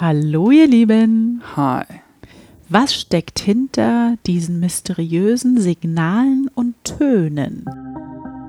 [0.00, 1.42] Hallo ihr Lieben.
[1.56, 1.84] Hi.
[2.68, 7.64] Was steckt hinter diesen mysteriösen Signalen und Tönen?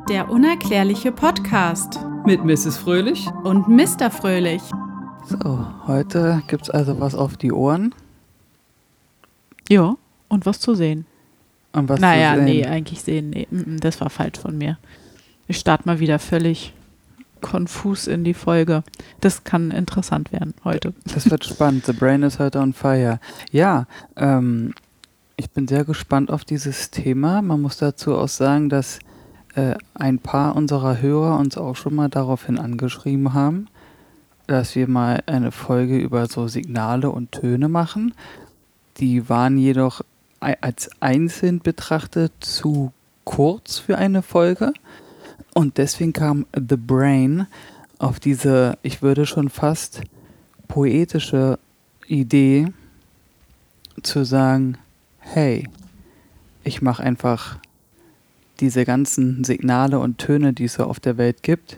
[0.09, 2.77] Der unerklärliche Podcast Mit Mrs.
[2.77, 3.27] Fröhlich.
[3.43, 4.11] und Mr.
[4.11, 4.61] Fröhlich.
[5.25, 7.93] So, heute gibt's also was auf die Ohren
[9.69, 9.95] Ja,
[10.27, 11.05] und was zu sehen?
[11.71, 12.45] und was naja, zu sehen.
[12.45, 13.47] nee, eigentlich sehen, nee,
[13.79, 14.79] das war falsch von mir.
[15.47, 16.73] Ich starte mal wieder völlig
[17.41, 18.83] konfus in die Folge.
[19.21, 20.93] Das kann interessant werden heute.
[21.05, 21.85] Das wird spannend.
[21.85, 23.19] The brain is heute on fire.
[23.51, 24.73] Ja, ähm,
[25.37, 27.41] ich bin sehr gespannt auf dieses Thema.
[27.41, 28.99] Man muss dazu auch sagen, dass
[29.55, 33.67] äh, ein paar unserer Hörer uns auch schon mal daraufhin angeschrieben haben,
[34.47, 38.13] dass wir mal eine Folge über so Signale und Töne machen.
[38.97, 40.01] Die waren jedoch
[40.39, 42.91] als einzeln betrachtet zu
[43.23, 44.73] kurz für eine Folge.
[45.53, 47.47] Und deswegen kam The Brain
[47.97, 50.01] auf diese, ich würde schon fast
[50.67, 51.59] poetische
[52.07, 52.67] Idee
[54.01, 54.77] zu sagen,
[55.19, 55.67] hey,
[56.63, 57.57] ich mache einfach
[58.59, 61.77] diese ganzen Signale und Töne, die es so auf der Welt gibt,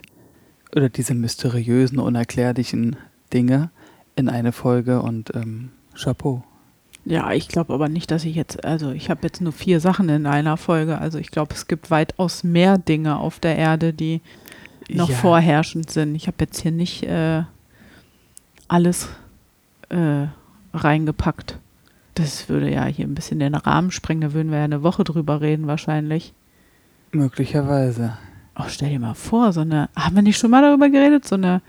[0.74, 2.96] oder diese mysteriösen, unerklärlichen
[3.32, 3.70] Dinge
[4.16, 6.44] in eine Folge und ähm, Chapeau.
[7.04, 10.08] Ja, ich glaube aber nicht, dass ich jetzt, also ich habe jetzt nur vier Sachen
[10.08, 10.98] in einer Folge.
[10.98, 14.20] Also ich glaube, es gibt weitaus mehr Dinge auf der Erde, die
[14.88, 15.16] noch Ja.
[15.16, 16.14] vorherrschend sind.
[16.14, 17.42] Ich habe jetzt hier nicht äh,
[18.68, 19.08] alles
[19.88, 20.26] äh,
[20.72, 21.58] reingepackt.
[22.14, 24.20] Das würde ja hier ein bisschen den Rahmen sprengen.
[24.20, 26.34] Da würden wir ja eine Woche drüber reden wahrscheinlich.
[27.10, 28.16] Möglicherweise.
[28.58, 31.26] Oh, stell dir mal vor, so eine, haben wir nicht schon mal darüber geredet?
[31.26, 31.62] So eine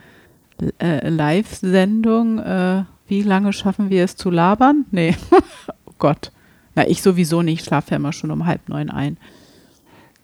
[0.81, 4.85] äh, Live-Sendung, äh, wie lange schaffen wir es zu labern?
[4.89, 5.15] Nee,
[5.85, 6.31] oh Gott.
[6.73, 9.17] Na, ich sowieso nicht, ich schlafe ja immer schon um halb neun ein.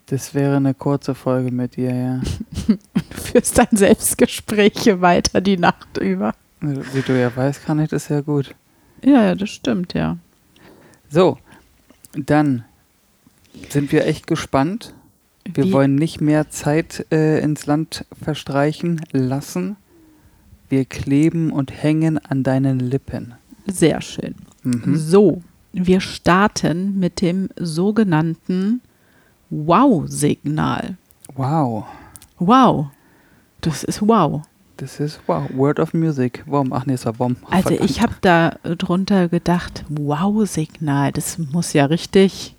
[0.08, 2.22] Das wäre eine kurze Folge mit dir, ja.
[2.68, 6.34] Du führst dann Selbstgespräche weiter die Nacht über.
[6.62, 8.56] Wie du ja weißt, kann ich das ja gut.
[9.04, 10.18] Ja, ja, das stimmt, ja.
[11.12, 11.38] So,
[12.16, 12.66] dann
[13.70, 14.96] sind wir echt gespannt.
[15.46, 19.76] Wir Wie- wollen nicht mehr Zeit äh, ins Land verstreichen lassen.
[20.70, 23.34] Wir kleben und hängen an deinen Lippen.
[23.68, 24.36] Sehr schön.
[24.64, 24.96] Mhm.
[24.96, 25.42] So,
[25.74, 28.82] wir starten mit dem sogenannten
[29.50, 30.98] Wow-Signal.
[31.36, 31.86] Wow,
[32.40, 32.88] Wow.
[33.62, 34.42] Das ist wow.
[34.78, 35.44] das ist wow.
[35.54, 36.44] Word of Music.
[36.46, 36.72] Warum?
[36.72, 37.38] Ach nee, es war Bomb.
[37.50, 42.56] Also ich habe da drunter gedacht, wow-Signal, das muss ja richtig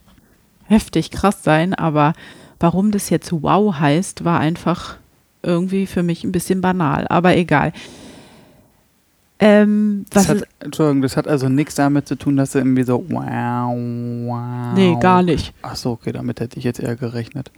[0.65, 2.12] heftig krass sein, aber
[2.60, 4.98] warum das jetzt wow heißt, war einfach
[5.43, 7.73] irgendwie für mich ein bisschen banal, aber egal.
[9.39, 12.83] Ähm, was Das hat, Entschuldigung, das hat also nichts damit zu tun, dass du irgendwie
[12.83, 14.75] so wow, wow.
[14.75, 15.55] nee, gar nicht.
[15.62, 17.51] Ach so, okay, damit hätte ich jetzt eher gerechnet.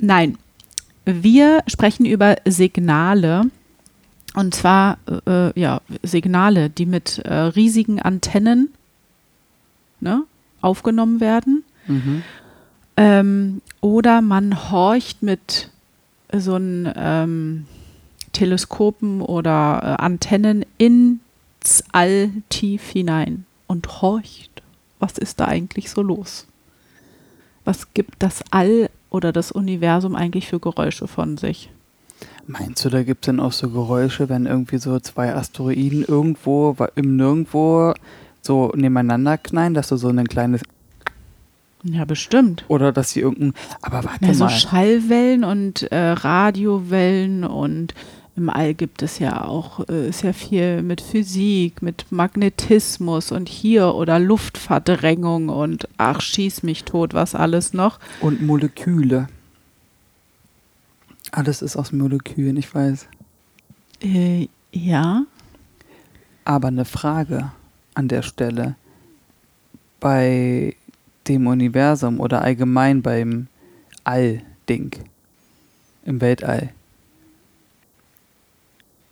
[0.00, 0.36] Nein,
[1.04, 3.42] wir sprechen über Signale
[4.34, 8.70] und zwar äh, ja Signale, die mit äh, riesigen Antennen
[10.00, 10.24] ne,
[10.60, 11.62] aufgenommen werden.
[11.86, 12.22] Mhm.
[12.96, 15.70] Ähm, oder man horcht mit
[16.40, 17.66] so einen ähm,
[18.32, 24.62] Teleskopen oder äh, Antennen ins All tief hinein und horcht,
[24.98, 26.46] was ist da eigentlich so los?
[27.64, 31.70] Was gibt das All oder das Universum eigentlich für Geräusche von sich?
[32.46, 36.76] Meinst du, da gibt es dann auch so Geräusche, wenn irgendwie so zwei Asteroiden irgendwo
[36.94, 37.94] im Nirgendwo
[38.42, 40.60] so nebeneinander knallen, dass du so ein kleines
[41.84, 42.64] Ja, bestimmt.
[42.68, 43.52] oder dass sie irgendein.
[43.82, 44.50] Aber warte Ja, so mal.
[44.50, 47.94] Schallwellen und äh, Radiowellen und
[48.36, 53.94] im All gibt es ja auch äh, sehr viel mit Physik, mit Magnetismus und hier
[53.94, 58.00] oder Luftverdrängung und ach, schieß mich tot, was alles noch.
[58.20, 59.28] Und Moleküle.
[61.30, 63.06] Alles ist aus Molekülen, ich weiß.
[64.02, 65.24] Äh, ja,
[66.44, 67.52] Aber eine Frage
[67.94, 68.74] an der Stelle.
[70.00, 70.73] Bei
[71.28, 73.46] dem Universum oder allgemein beim
[74.04, 74.92] All-Ding.
[76.04, 76.70] Im Weltall.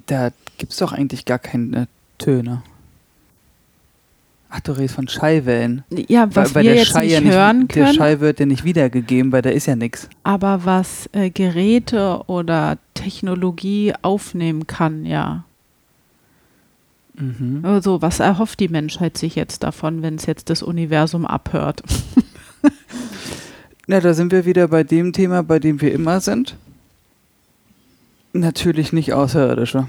[0.06, 2.62] Da gibt es doch eigentlich gar keine Töne.
[4.54, 5.82] Ach, du redest von Schallwellen.
[5.88, 8.64] ja, was wir jetzt Schall nicht ja nicht, hören Der können, Schall wird ja nicht
[8.64, 10.10] wiedergegeben, weil da ist ja nichts.
[10.24, 15.44] aber was äh, Geräte oder Technologie aufnehmen kann, ja.
[17.22, 17.60] Mhm.
[17.62, 21.82] Also, was erhofft die Menschheit sich jetzt davon, wenn es jetzt das Universum abhört?
[23.86, 26.56] Na, da sind wir wieder bei dem Thema, bei dem wir immer sind.
[28.32, 29.88] Natürlich nicht Außerirdische.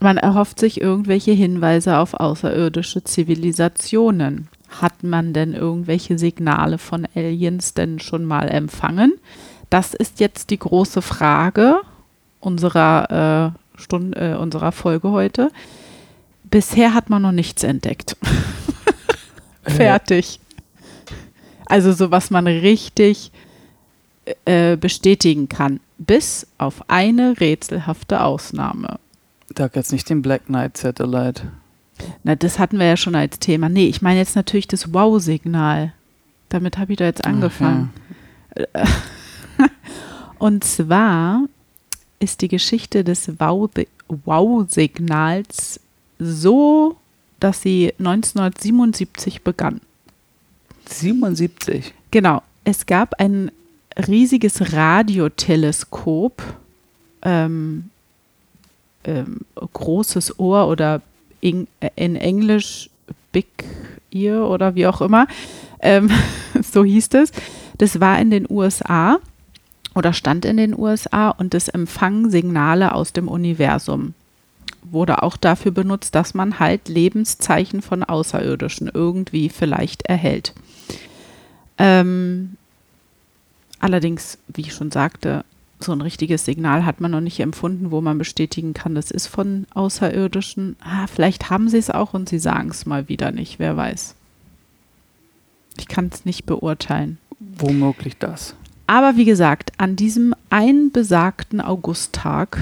[0.00, 4.48] Man erhofft sich irgendwelche Hinweise auf außerirdische Zivilisationen.
[4.80, 9.12] Hat man denn irgendwelche Signale von Aliens denn schon mal empfangen?
[9.68, 11.80] Das ist jetzt die große Frage
[12.38, 15.50] unserer äh, Stunde, äh, unserer Folge heute.
[16.44, 18.16] Bisher hat man noch nichts entdeckt.
[19.62, 20.40] Fertig.
[21.66, 23.30] Also so, was man richtig
[24.44, 25.80] äh, bestätigen kann.
[25.98, 28.98] Bis auf eine rätselhafte Ausnahme.
[29.54, 31.50] Da jetzt nicht den Black Knight Satellite.
[32.22, 33.68] Na, das hatten wir ja schon als Thema.
[33.68, 35.92] Nee, ich meine jetzt natürlich das Wow-Signal.
[36.48, 37.90] Damit habe ich da jetzt angefangen.
[40.38, 41.44] Und zwar
[42.20, 45.80] ist die Geschichte des Wow-Signals
[46.18, 46.96] so,
[47.40, 49.80] dass sie 1977 begann.
[50.86, 51.94] 77.
[52.10, 52.42] Genau.
[52.64, 53.50] Es gab ein
[54.06, 56.42] riesiges Radioteleskop,
[57.22, 57.90] ähm,
[59.04, 61.00] ähm, großes Ohr oder
[61.40, 62.90] in, in, Englisch
[63.32, 63.46] Big
[64.10, 65.26] Ear oder wie auch immer,
[65.80, 66.10] ähm,
[66.62, 67.32] so hieß es.
[67.78, 69.18] Das war in den USA
[69.94, 74.14] oder stand in den USA und das empfang Signale aus dem Universum.
[74.82, 80.54] Wurde auch dafür benutzt, dass man halt Lebenszeichen von Außerirdischen irgendwie vielleicht erhält.
[81.78, 82.56] Ähm,
[83.78, 85.44] allerdings, wie ich schon sagte,
[85.80, 89.26] so ein richtiges Signal hat man noch nicht empfunden, wo man bestätigen kann, das ist
[89.26, 90.76] von Außerirdischen.
[90.80, 94.14] Ah, vielleicht haben sie es auch und sie sagen es mal wieder nicht, wer weiß.
[95.78, 97.18] Ich kann es nicht beurteilen.
[97.38, 98.54] Womöglich das.
[98.90, 102.58] Aber wie gesagt, an diesem einen besagten Augusttag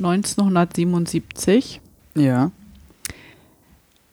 [0.00, 1.80] 1977
[2.16, 2.50] äh, ja.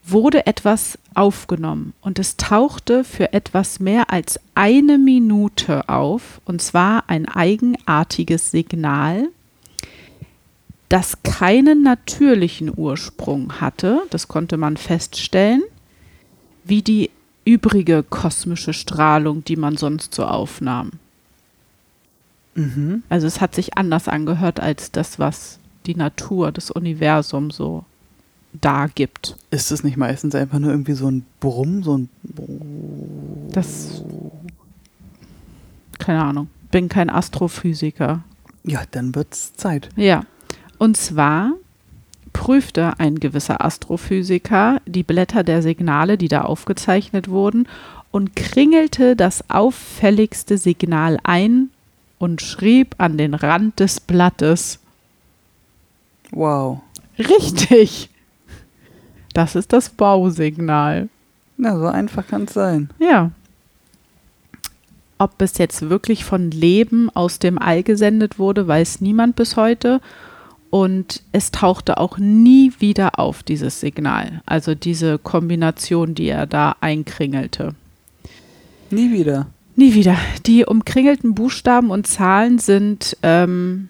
[0.05, 7.09] wurde etwas aufgenommen und es tauchte für etwas mehr als eine Minute auf, und zwar
[7.09, 9.29] ein eigenartiges Signal,
[10.87, 15.63] das keinen natürlichen Ursprung hatte, das konnte man feststellen,
[16.63, 17.09] wie die
[17.43, 20.99] übrige kosmische Strahlung, die man sonst so aufnahm.
[22.55, 23.03] Mhm.
[23.09, 27.85] Also es hat sich anders angehört als das, was die Natur, das Universum so
[28.53, 29.35] da gibt.
[29.51, 32.09] Ist es nicht meistens einfach nur irgendwie so ein Brumm, so ein
[33.51, 34.03] Das
[35.99, 38.23] keine Ahnung, bin kein Astrophysiker.
[38.63, 39.89] Ja, dann wird's Zeit.
[39.95, 40.23] Ja.
[40.77, 41.53] Und zwar
[42.33, 47.67] prüfte ein gewisser Astrophysiker die Blätter der Signale, die da aufgezeichnet wurden,
[48.11, 51.69] und kringelte das auffälligste Signal ein
[52.17, 54.79] und schrieb an den Rand des Blattes.
[56.31, 56.81] Wow.
[57.17, 58.09] Richtig.
[59.33, 61.09] Das ist das Bausignal.
[61.57, 62.89] Na, so einfach kann es sein.
[62.99, 63.31] Ja.
[65.17, 70.01] Ob es jetzt wirklich von Leben aus dem All gesendet wurde, weiß niemand bis heute.
[70.69, 74.41] Und es tauchte auch nie wieder auf, dieses Signal.
[74.45, 77.75] Also diese Kombination, die er da einkringelte.
[78.89, 79.47] Nie wieder.
[79.75, 80.17] Nie wieder.
[80.45, 83.89] Die umkringelten Buchstaben und Zahlen sind ähm,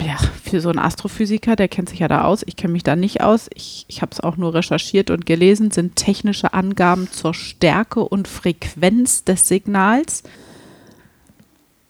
[0.00, 2.96] ja, für so einen Astrophysiker, der kennt sich ja da aus, ich kenne mich da
[2.96, 7.34] nicht aus, ich, ich habe es auch nur recherchiert und gelesen, sind technische Angaben zur
[7.34, 10.22] Stärke und Frequenz des Signals.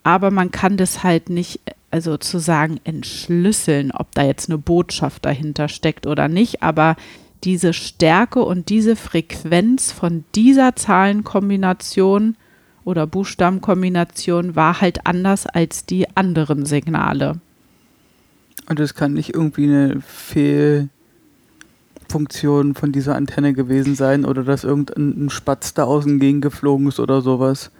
[0.03, 1.61] Aber man kann das halt nicht,
[1.91, 6.63] also zu sagen, entschlüsseln, ob da jetzt eine Botschaft dahinter steckt oder nicht.
[6.63, 6.97] Aber
[7.45, 12.37] diese Stärke und diese Frequenz von dieser Zahlenkombination
[12.85, 17.41] oder Buchstabenkombination war halt anders als die anderen Signale.
[18.69, 25.31] Und es kann nicht irgendwie eine Fehlfunktion von dieser Antenne gewesen sein oder dass irgendein
[25.31, 27.71] Spatz da außen gegen geflogen ist oder sowas.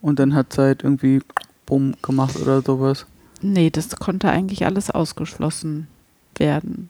[0.00, 1.20] Und dann hat es halt irgendwie
[1.66, 3.06] bumm gemacht oder sowas.
[3.42, 5.88] Nee, das konnte eigentlich alles ausgeschlossen
[6.36, 6.89] werden.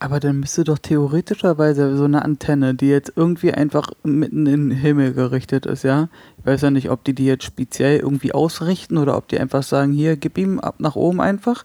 [0.00, 4.78] Aber dann müsste doch theoretischerweise so eine Antenne, die jetzt irgendwie einfach mitten in den
[4.78, 6.08] Himmel gerichtet ist, ja.
[6.38, 9.64] Ich weiß ja nicht, ob die die jetzt speziell irgendwie ausrichten oder ob die einfach
[9.64, 11.64] sagen, hier, gib ihm ab nach oben einfach.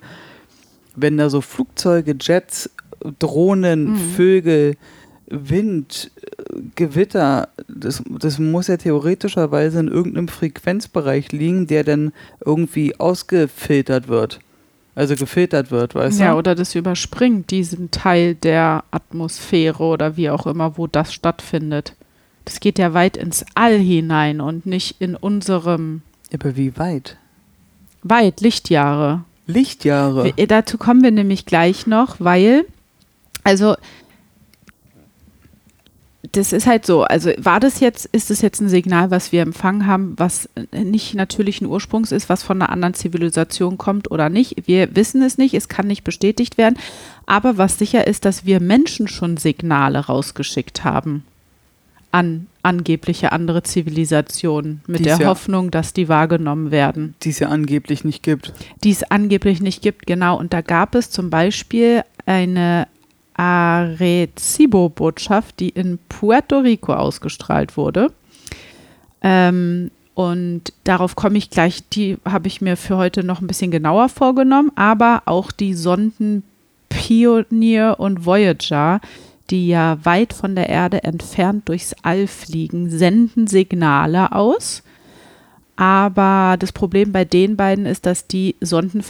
[0.96, 2.72] Wenn da so Flugzeuge, Jets,
[3.20, 3.98] Drohnen, Mhm.
[4.16, 4.76] Vögel,
[5.28, 6.12] Wind,
[6.76, 12.14] Gewitter, das, das muss ja theoretischerweise in irgendeinem Frequenzbereich liegen, der dann
[12.46, 14.40] irgendwie ausgefiltert wird.
[14.96, 16.38] Also gefiltert wird, weißt ja, du?
[16.38, 21.96] oder das überspringt diesen Teil der Atmosphäre oder wie auch immer, wo das stattfindet.
[22.46, 27.18] Das geht ja weit ins All hinein und nicht in unserem Aber wie weit?
[28.04, 29.24] weit Lichtjahre.
[29.48, 30.34] Lichtjahre.
[30.36, 32.66] Wir, dazu kommen wir nämlich gleich noch, weil,
[33.44, 33.76] also,
[36.34, 39.42] das ist halt so, also war das jetzt, ist das jetzt ein Signal, was wir
[39.42, 44.68] empfangen haben, was nicht natürlichen Ursprungs ist, was von einer anderen Zivilisation kommt oder nicht?
[44.68, 46.78] Wir wissen es nicht, es kann nicht bestätigt werden,
[47.28, 51.24] aber was sicher ist, dass wir Menschen schon Signale rausgeschickt haben
[52.12, 57.16] an angebliche andere Zivilisation mit Die der ja- Hoffnung, dass die wahrgenommen werden.
[57.24, 58.54] Die es ja angeblich nicht gibt.
[58.84, 60.38] Die es angeblich nicht gibt, genau.
[60.38, 62.88] Und da gab es zum Beispiel eine
[63.44, 68.14] Arecibo-Botschaft, die in Puerto Rico ausgestrahlt wurde.
[69.22, 73.72] Ähm, und darauf komme ich gleich, die habe ich mir für heute noch ein bisschen
[73.72, 76.44] genauer vorgenommen, aber auch die Sonden
[76.90, 79.02] Pioneer und Voyager,
[79.50, 84.84] die ja weit von der Erde entfernt durchs All fliegen, senden Signale aus.
[85.76, 89.02] Aber das Problem bei den beiden ist, dass die Sonden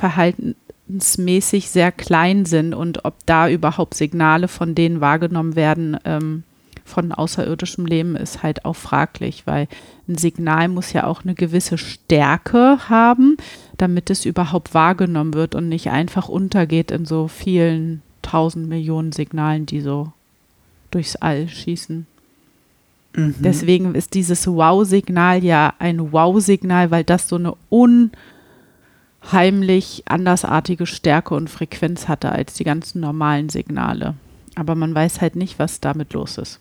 [0.85, 6.43] verhaltensmäßig sehr klein sind und ob da überhaupt Signale von denen wahrgenommen werden ähm,
[6.85, 9.69] von außerirdischem Leben ist halt auch fraglich, weil
[10.09, 13.37] ein Signal muss ja auch eine gewisse Stärke haben,
[13.77, 19.65] damit es überhaupt wahrgenommen wird und nicht einfach untergeht in so vielen tausend Millionen Signalen,
[19.65, 20.11] die so
[20.91, 22.05] durchs All schießen.
[23.15, 23.35] Mhm.
[23.39, 27.55] Deswegen ist dieses Wow-Signal ja ein Wow-Signal, weil das so eine
[29.23, 34.15] unheimlich andersartige Stärke und Frequenz hatte als die ganzen normalen Signale.
[34.55, 36.59] Aber man weiß halt nicht, was damit los ist.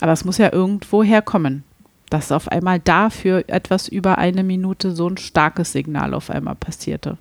[0.00, 1.64] Aber es muss ja irgendwo herkommen,
[2.10, 7.18] dass auf einmal dafür etwas über eine Minute so ein starkes Signal auf einmal passierte.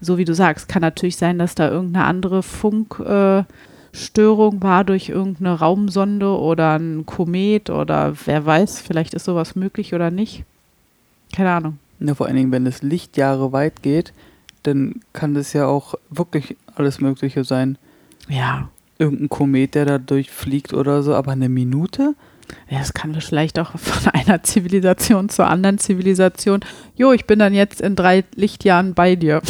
[0.00, 3.46] So wie du sagst, kann natürlich sein, dass da irgendeine andere Funkstörung
[4.58, 9.94] äh, war durch irgendeine Raumsonde oder ein Komet oder wer weiß, vielleicht ist sowas möglich
[9.94, 10.44] oder nicht.
[11.34, 11.78] Keine Ahnung.
[12.00, 14.12] Ja, vor allen Dingen, wenn es Lichtjahre weit geht,
[14.62, 17.78] dann kann das ja auch wirklich alles Mögliche sein.
[18.28, 18.68] Ja.
[18.98, 22.14] Irgendein Komet, der da durchfliegt oder so, aber eine Minute?
[22.68, 26.60] Ja, das kann vielleicht auch von einer Zivilisation zur anderen Zivilisation.
[26.96, 29.42] Jo, ich bin dann jetzt in drei Lichtjahren bei dir.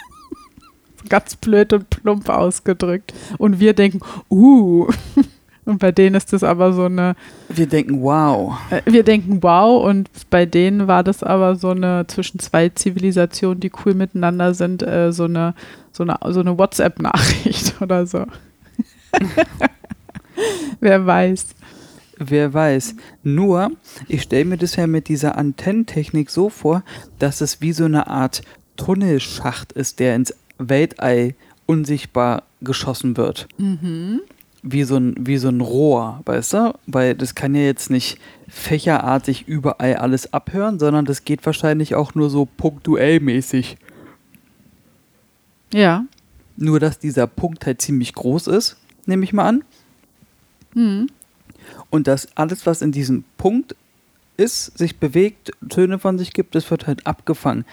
[1.08, 3.12] Ganz blöd und plump ausgedrückt.
[3.38, 4.88] Und wir denken, uh.
[5.64, 7.14] Und bei denen ist das aber so eine,
[7.48, 8.58] Wir denken, wow.
[8.70, 9.84] äh, wir denken wow.
[9.84, 14.82] Und bei denen war das aber so eine zwischen zwei Zivilisationen, die cool miteinander sind,
[14.82, 15.54] äh, so eine,
[15.92, 18.26] so eine, so eine WhatsApp-Nachricht oder so.
[20.80, 21.46] Wer weiß.
[22.18, 22.96] Wer weiß.
[23.22, 23.70] Nur,
[24.08, 26.82] ich stelle mir das ja mit dieser Antennentechnik so vor,
[27.18, 28.42] dass es wie so eine Art
[28.76, 31.34] Tunnelschacht ist, der ins Weltall
[31.66, 33.46] unsichtbar geschossen wird.
[34.62, 36.74] Wie, so ein, wie so ein Rohr, weißt du?
[36.86, 42.14] Weil das kann ja jetzt nicht fächerartig überall alles abhören, sondern das geht wahrscheinlich auch
[42.14, 43.76] nur so punktuell mäßig.
[45.72, 46.04] Ja.
[46.56, 48.76] Nur, dass dieser Punkt halt ziemlich groß ist,
[49.06, 49.64] nehme ich mal an.
[50.74, 51.08] Hm.
[51.90, 53.74] Und dass alles, was in diesem Punkt
[54.36, 57.64] ist, sich bewegt, Töne von sich gibt, das wird halt abgefangen.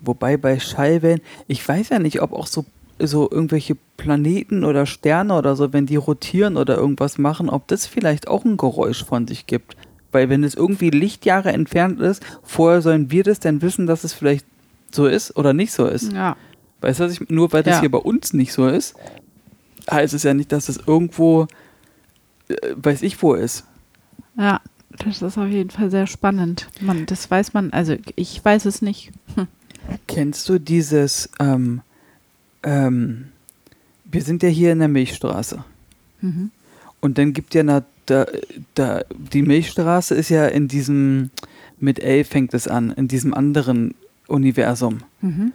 [0.00, 2.64] Wobei bei Schallwellen, ich weiß ja nicht, ob auch so,
[2.98, 7.86] so irgendwelche Planeten oder Sterne oder so, wenn die rotieren oder irgendwas machen, ob das
[7.86, 9.76] vielleicht auch ein Geräusch von sich gibt.
[10.12, 14.12] Weil wenn es irgendwie Lichtjahre entfernt ist, vorher sollen wir das denn wissen, dass es
[14.12, 14.46] vielleicht
[14.90, 16.12] so ist oder nicht so ist.
[16.12, 16.36] Ja.
[16.80, 17.80] Weißt du, was ich, nur weil das Ja.
[17.80, 18.94] hier bei uns nicht so ist,
[19.90, 21.46] heißt es ja nicht, dass es irgendwo,
[22.48, 23.64] äh, weiß ich wo ist.
[24.36, 26.68] Ja, das ist auf jeden Fall sehr spannend.
[26.80, 29.12] Man, das weiß man, also ich weiß es nicht.
[29.34, 29.46] Hm.
[30.06, 31.80] Kennst du dieses, ähm,
[32.62, 33.26] ähm,
[34.04, 35.64] wir sind ja hier in der Milchstraße.
[36.20, 36.50] Mhm.
[37.00, 38.26] Und dann gibt ja na, da,
[38.74, 41.30] da, die Milchstraße ist ja in diesem,
[41.78, 43.94] mit L fängt es an, in diesem anderen
[44.28, 45.00] Universum.
[45.20, 45.52] Mhm.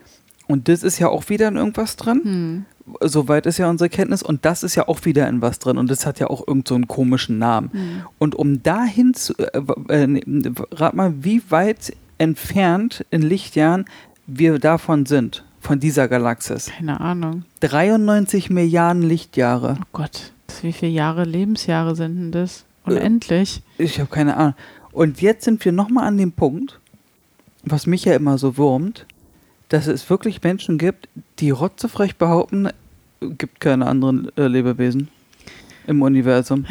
[0.48, 2.22] Und das ist ja auch wieder in irgendwas dran.
[2.24, 2.66] Hm.
[3.02, 4.24] Soweit ist ja unsere Kenntnis.
[4.24, 5.78] Und das ist ja auch wieder in was drin.
[5.78, 7.70] Und das hat ja auch irgend so einen komischen Namen.
[7.74, 8.02] Hm.
[8.18, 9.60] Und um dahin zu, äh,
[9.90, 13.86] äh, rat mal, wie weit entfernt in Lichtjahren
[14.26, 16.72] wir davon sind, von dieser Galaxis.
[16.78, 17.44] Keine Ahnung.
[17.60, 19.78] 93 Milliarden Lichtjahre.
[19.82, 22.64] Oh Gott, das- wie viele Jahre, Lebensjahre sind denn das?
[22.86, 23.62] Unendlich.
[23.78, 24.56] Ich habe keine Ahnung.
[24.94, 26.80] Und jetzt sind wir nochmal an dem Punkt,
[27.64, 29.06] was mich ja immer so wurmt,
[29.70, 31.10] dass es wirklich Menschen gibt,
[31.40, 32.70] die rotzefrech behaupten,
[33.20, 35.10] gibt keine anderen äh, Lebewesen
[35.86, 36.66] im Universum.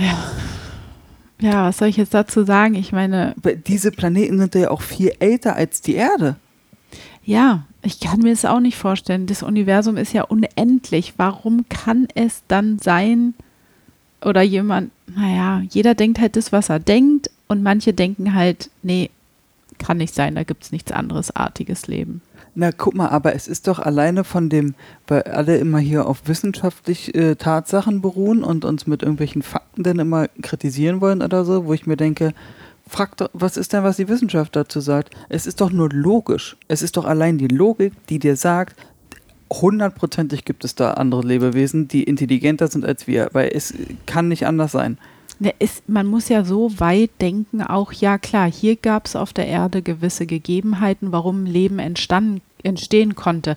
[1.39, 2.75] Ja, was soll ich jetzt dazu sagen?
[2.77, 3.35] Ich meine,
[3.67, 6.37] Diese Planeten sind ja auch viel älter als die Erde.
[7.27, 9.27] Ja, ich kann mir das auch nicht vorstellen.
[9.27, 11.15] Das Universum ist ja unendlich.
[11.19, 13.35] Warum kann es dann sein,
[14.25, 19.11] oder jemand, naja, jeder denkt halt das, was er denkt, und manche denken halt, nee,
[19.79, 22.23] kann nicht sein, da gibt es nichts anderes artiges Leben.
[22.57, 24.75] Na, guck mal, aber es ist doch alleine von dem,
[25.07, 29.99] weil alle immer hier auf wissenschaftlich äh, Tatsachen beruhen und uns mit irgendwelchen Fakten dann
[29.99, 32.33] immer kritisieren wollen oder so, wo ich mir denke,
[32.87, 35.15] frag doch, was ist denn, was die Wissenschaft dazu sagt?
[35.29, 36.57] Es ist doch nur logisch.
[36.69, 38.77] Es ist doch allein die Logik, die dir sagt,
[39.53, 43.75] hundertprozentig gibt es da andere Lebewesen, die intelligenter sind als wir, weil es
[44.07, 44.99] kann nicht anders sein.
[45.39, 49.33] Ne, ist, man muss ja so weit denken, auch ja klar, hier gab es auf
[49.33, 53.57] der Erde gewisse Gegebenheiten, warum Leben entstanden, entstehen konnte.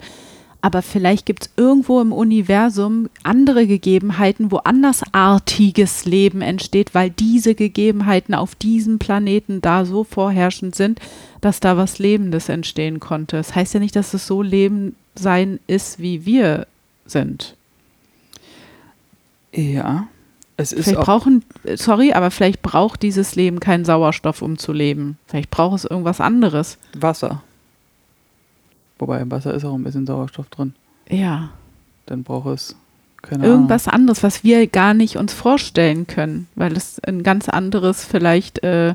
[0.61, 7.55] Aber vielleicht gibt es irgendwo im Universum andere Gegebenheiten, wo andersartiges Leben entsteht, weil diese
[7.55, 10.99] Gegebenheiten auf diesem Planeten da so vorherrschend sind,
[11.39, 13.37] dass da was Lebendes entstehen konnte.
[13.37, 16.67] Das heißt ja nicht, dass es so Leben sein ist, wie wir
[17.05, 17.55] sind.
[19.53, 20.07] Ja.
[20.57, 24.73] Es ist Vielleicht auch, brauchen, sorry, aber vielleicht braucht dieses Leben keinen Sauerstoff, um zu
[24.73, 25.17] leben.
[25.25, 26.77] Vielleicht braucht es irgendwas anderes.
[26.97, 27.41] Wasser.
[28.99, 30.73] Wobei im Wasser ist auch ein bisschen Sauerstoff drin.
[31.09, 31.49] Ja.
[32.05, 32.75] Dann braucht es
[33.21, 38.05] keine Irgendwas anderes, was wir gar nicht uns vorstellen können, weil es ein ganz anderes,
[38.05, 38.93] vielleicht äh,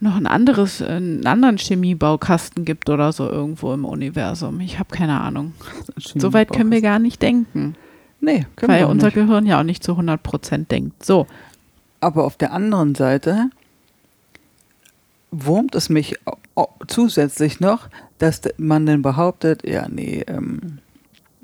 [0.00, 4.60] noch ein anderes, einen anderen Chemiebaukasten gibt oder so irgendwo im Universum.
[4.60, 5.52] Ich habe keine Ahnung.
[5.96, 6.20] Ahnung.
[6.20, 7.74] So weit können wir gar nicht denken,
[8.20, 9.14] Nee, können weil wir unser nicht.
[9.14, 11.04] Gehirn ja auch nicht zu 100 Prozent denkt.
[11.04, 11.26] So,
[12.00, 13.50] Aber auf der anderen Seite
[15.30, 16.16] wurmt es mich
[16.86, 20.78] zusätzlich noch, dass man dann behauptet, ja, nee, ähm,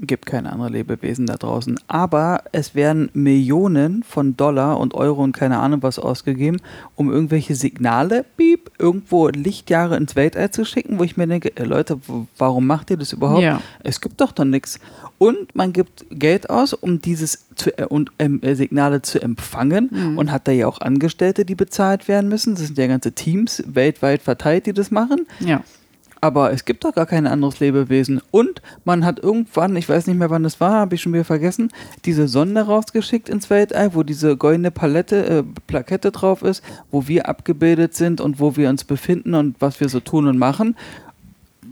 [0.04, 1.78] gibt keine andere Lebewesen da draußen.
[1.86, 6.58] Aber es werden Millionen von Dollar und Euro und keine Ahnung was ausgegeben,
[6.96, 11.64] um irgendwelche Signale, piep, irgendwo Lichtjahre ins Weltall zu schicken, wo ich mir denke, äh,
[11.64, 11.98] Leute,
[12.36, 13.42] warum macht ihr das überhaupt?
[13.42, 13.60] Ja.
[13.84, 14.80] Es gibt doch dann nichts.
[15.18, 19.88] Und man gibt Geld aus, um dieses zu, äh, und, ähm, äh, Signale zu empfangen
[19.92, 20.18] Mhm.
[20.18, 22.54] und hat da ja auch Angestellte, die bezahlt werden müssen.
[22.54, 25.26] Das sind ja ganze Teams weltweit verteilt, die das machen.
[25.40, 25.62] ja.
[26.22, 28.22] Aber es gibt doch gar kein anderes Lebewesen.
[28.30, 31.24] Und man hat irgendwann, ich weiß nicht mehr wann es war, habe ich schon wieder
[31.24, 31.72] vergessen,
[32.04, 36.62] diese Sonde rausgeschickt ins Weltall, wo diese goldene Palette, äh, Plakette drauf ist,
[36.92, 40.38] wo wir abgebildet sind und wo wir uns befinden und was wir so tun und
[40.38, 40.76] machen.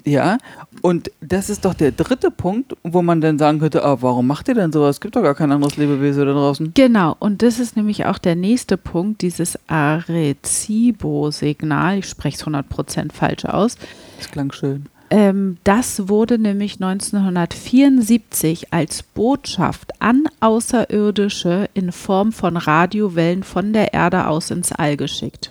[0.05, 0.37] Ja,
[0.83, 4.49] und das ist doch der dritte Punkt, wo man dann sagen könnte, ah, warum macht
[4.49, 4.97] ihr denn sowas?
[4.97, 6.73] Es gibt doch gar kein anderes Lebewesen da draußen.
[6.75, 11.99] Genau, und das ist nämlich auch der nächste Punkt, dieses Arecibo-Signal.
[11.99, 13.77] Ich spreche es 100% falsch aus.
[14.19, 14.87] Das klang schön.
[15.11, 23.93] Ähm, das wurde nämlich 1974 als Botschaft an Außerirdische in Form von Radiowellen von der
[23.93, 25.51] Erde aus ins All geschickt.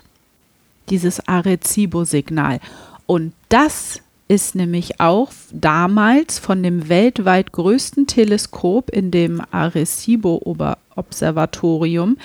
[0.90, 2.62] Dieses Arecibo-Signal.
[3.06, 12.16] Und das ist nämlich auch damals von dem weltweit größten Teleskop in dem Arecibo-Observatorium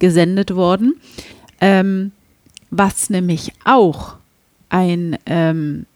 [0.00, 0.96] gesendet worden,
[1.60, 2.10] ähm,
[2.70, 4.16] was nämlich auch
[4.70, 5.86] ein, ähm,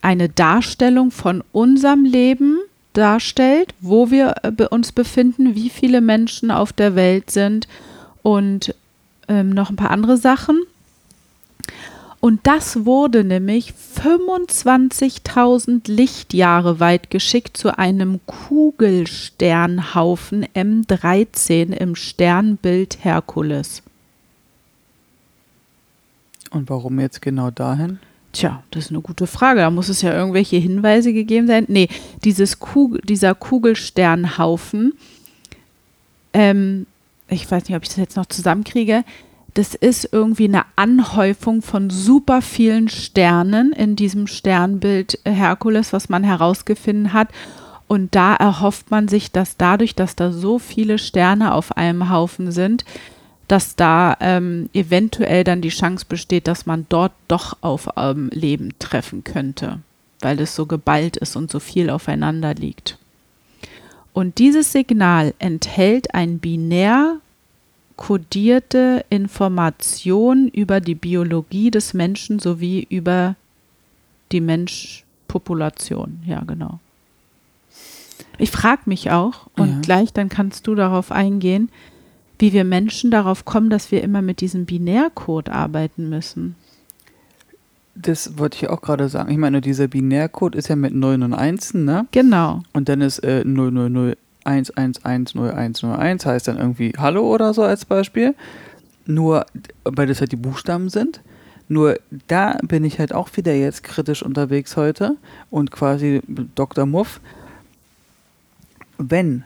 [0.00, 2.60] eine Darstellung von unserem Leben
[2.92, 7.66] darstellt, wo wir äh, uns befinden, wie viele Menschen auf der Welt sind
[8.22, 8.72] und
[9.26, 10.60] ähm, noch ein paar andere Sachen.
[12.26, 23.84] Und das wurde nämlich 25.000 Lichtjahre weit geschickt zu einem Kugelsternhaufen M13 im Sternbild Herkules.
[26.50, 28.00] Und warum jetzt genau dahin?
[28.32, 29.60] Tja, das ist eine gute Frage.
[29.60, 31.66] Da muss es ja irgendwelche Hinweise gegeben sein.
[31.68, 31.86] Nee,
[32.24, 34.94] dieses Kugel, dieser Kugelsternhaufen,
[36.32, 36.86] ähm,
[37.28, 39.04] ich weiß nicht, ob ich das jetzt noch zusammenkriege,
[39.56, 46.24] das ist irgendwie eine Anhäufung von super vielen Sternen in diesem Sternbild Herkules, was man
[46.24, 47.28] herausgefunden hat.
[47.88, 52.52] Und da erhofft man sich, dass dadurch, dass da so viele Sterne auf einem Haufen
[52.52, 52.84] sind,
[53.48, 58.74] dass da ähm, eventuell dann die Chance besteht, dass man dort doch auf ähm, Leben
[58.78, 59.78] treffen könnte,
[60.20, 62.98] weil es so geballt ist und so viel aufeinander liegt.
[64.12, 67.20] Und dieses Signal enthält ein binär
[67.96, 73.36] kodierte Information über die Biologie des Menschen sowie über
[74.32, 76.20] die Menschpopulation.
[76.26, 76.78] Ja, genau.
[78.38, 79.80] Ich frage mich auch, und Ja.
[79.80, 81.70] gleich dann kannst du darauf eingehen,
[82.38, 86.54] wie wir Menschen darauf kommen, dass wir immer mit diesem Binärcode arbeiten müssen.
[87.94, 89.30] Das wollte ich auch gerade sagen.
[89.30, 92.06] Ich meine, dieser Binärcode ist ja mit 9 und 1, ne?
[92.10, 92.62] Genau.
[92.74, 93.42] Und dann ist äh,
[94.46, 98.34] 000110101 heißt dann irgendwie Hallo oder so als Beispiel.
[99.06, 99.46] Nur,
[99.84, 101.20] weil das halt die Buchstaben sind.
[101.68, 105.16] Nur da bin ich halt auch wieder jetzt kritisch unterwegs heute
[105.50, 106.22] und quasi
[106.54, 106.86] Dr.
[106.86, 107.20] Muff.
[108.98, 109.44] Wenn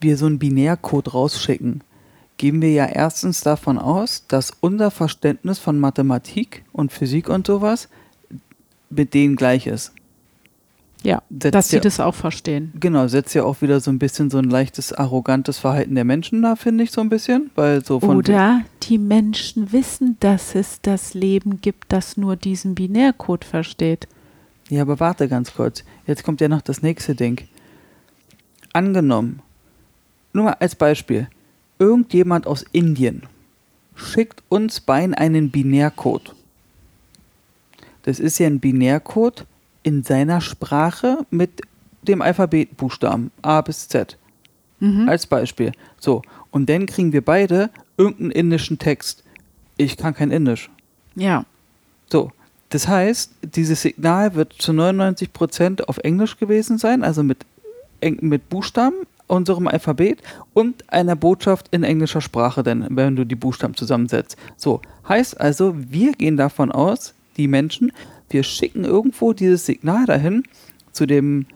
[0.00, 1.82] wir so einen Binärcode rausschicken,
[2.36, 7.88] gehen wir ja erstens davon aus, dass unser Verständnis von Mathematik und Physik und sowas
[8.90, 9.92] mit denen gleich ist.
[11.04, 12.72] Ja, dass sie ja- das auch verstehen.
[12.80, 16.40] Genau, setzt ja auch wieder so ein bisschen so ein leichtes, arrogantes Verhalten der Menschen
[16.42, 17.50] da, finde ich so ein bisschen.
[17.54, 22.74] Weil so von Oder die Menschen wissen, dass es das Leben gibt, das nur diesen
[22.74, 24.08] Binärcode versteht.
[24.70, 25.84] Ja, aber warte ganz kurz.
[26.06, 27.42] Jetzt kommt ja noch das nächste Ding.
[28.72, 29.40] Angenommen,
[30.32, 31.28] nur mal als Beispiel,
[31.78, 33.24] irgendjemand aus Indien
[33.94, 36.34] schickt uns Bein einen Binärcode.
[38.02, 39.46] Das ist ja ein Binärcode
[39.84, 41.60] in seiner Sprache mit
[42.02, 44.18] dem Alphabetbuchstaben A bis Z.
[44.80, 45.08] Mhm.
[45.08, 45.72] Als Beispiel.
[46.00, 49.22] So, und dann kriegen wir beide irgendeinen indischen Text.
[49.76, 50.70] Ich kann kein Indisch.
[51.14, 51.44] Ja.
[52.10, 52.32] So,
[52.70, 57.46] das heißt, dieses Signal wird zu 99% auf Englisch gewesen sein, also mit,
[58.00, 60.20] mit Buchstaben, unserem Alphabet
[60.52, 64.36] und einer Botschaft in englischer Sprache, denn wenn du die Buchstaben zusammensetzt.
[64.56, 67.92] So, heißt also, wir gehen davon aus, die Menschen,
[68.34, 70.42] wir schicken irgendwo dieses Signal dahin
[70.92, 71.46] zu dem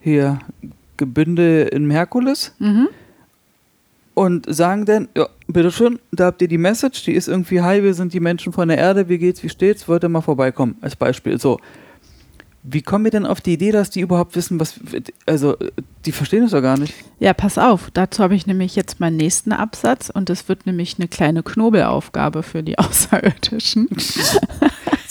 [0.00, 0.38] hier
[0.96, 2.88] Gebünde in Herkules Mhm.
[4.14, 7.94] und sagen dann, ja, bitteschön, da habt ihr die Message, die ist irgendwie, hi, wir
[7.94, 10.96] sind die Menschen von der Erde, wie geht's, wie steht's, wollt ihr mal vorbeikommen, als
[10.96, 11.38] Beispiel.
[11.40, 11.58] So.
[12.62, 14.80] Wie kommen wir denn auf die Idee, dass die überhaupt wissen, was,
[15.26, 15.56] also,
[16.06, 16.94] die verstehen es doch gar nicht.
[17.18, 17.90] Ja, pass auf.
[17.92, 22.42] Dazu habe ich nämlich jetzt meinen nächsten Absatz und es wird nämlich eine kleine Knobelaufgabe
[22.42, 23.88] für die Außerirdischen.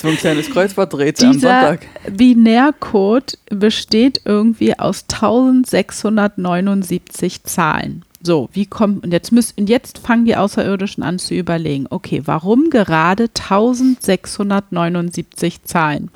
[0.03, 1.87] So ein kleines Kreuzworträtsel am Sonntag.
[2.11, 8.03] Binärcode besteht irgendwie aus 1679 Zahlen.
[8.21, 12.21] So, wie kommt, und jetzt müssen, und jetzt fangen die Außerirdischen an zu überlegen, okay,
[12.25, 16.11] warum gerade 1679 Zahlen?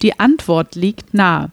[0.00, 1.50] Die Antwort liegt nahe.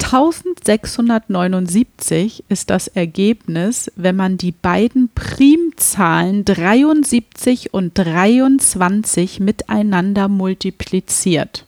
[0.00, 11.66] 1679 ist das Ergebnis, wenn man die beiden Primzahlen 73 und 23 miteinander multipliziert.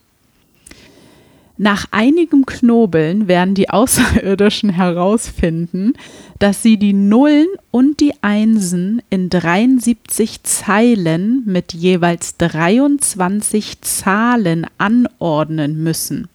[1.63, 5.93] Nach einigem Knobeln werden die Außerirdischen herausfinden,
[6.39, 15.83] dass sie die Nullen und die Einsen in 73 Zeilen mit jeweils 23 Zahlen anordnen
[15.83, 16.29] müssen.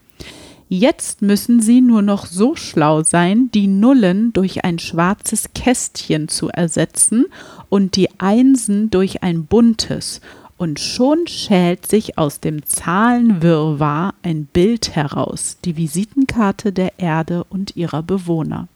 [0.68, 6.50] Jetzt müssen sie nur noch so schlau sein, die Nullen durch ein schwarzes Kästchen zu
[6.50, 7.26] ersetzen
[7.70, 10.22] und die Einsen durch ein buntes.
[10.58, 17.76] Und schon schält sich aus dem Zahlenwirrwarr ein Bild heraus, die Visitenkarte der Erde und
[17.76, 18.68] ihrer Bewohner.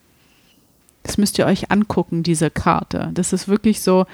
[1.02, 3.10] Das müsst ihr euch angucken, diese Karte.
[3.14, 4.06] Das ist wirklich so,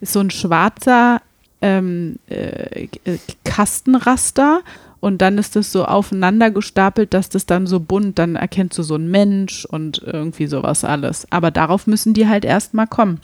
[0.00, 1.20] so ein schwarzer
[1.60, 4.62] ähm, äh, äh, Kastenraster
[5.02, 8.84] und dann ist das so aufeinander gestapelt, dass das dann so bunt, dann erkennst du
[8.84, 11.26] so einen Mensch und irgendwie sowas alles.
[11.30, 13.18] Aber darauf müssen die halt erstmal kommen.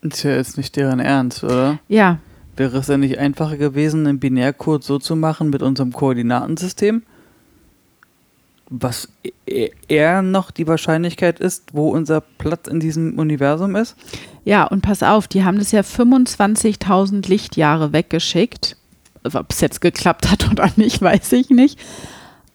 [0.00, 1.78] Ist ja jetzt nicht deren Ernst, oder?
[1.88, 2.18] Ja,
[2.56, 7.02] Wäre es ja nicht einfacher gewesen, einen Binärcode so zu machen mit unserem Koordinatensystem?
[8.70, 9.08] Was
[9.46, 13.94] e- eher noch die Wahrscheinlichkeit ist, wo unser Platz in diesem Universum ist?
[14.44, 18.76] ja, und pass auf, die haben das ja 25.000 Lichtjahre weggeschickt.
[19.24, 21.78] Ob es jetzt geklappt hat oder nicht, weiß ich nicht.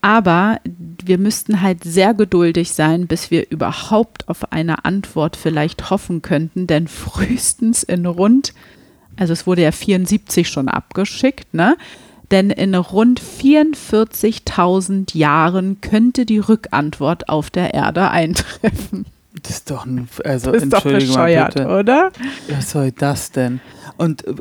[0.01, 0.59] Aber
[1.03, 6.67] wir müssten halt sehr geduldig sein, bis wir überhaupt auf eine Antwort vielleicht hoffen könnten,
[6.67, 8.53] denn frühestens in rund,
[9.17, 11.75] also es wurde ja 74 schon abgeschickt, ne?
[12.29, 19.05] Denn in rund 44.000 Jahren könnte die Rückantwort auf der Erde eintreffen.
[19.43, 21.67] Das ist doch ein, also Das ist doch mal bescheuert, bitte.
[21.67, 22.11] oder?
[22.49, 23.59] Was soll das denn?
[23.97, 24.33] Und äh,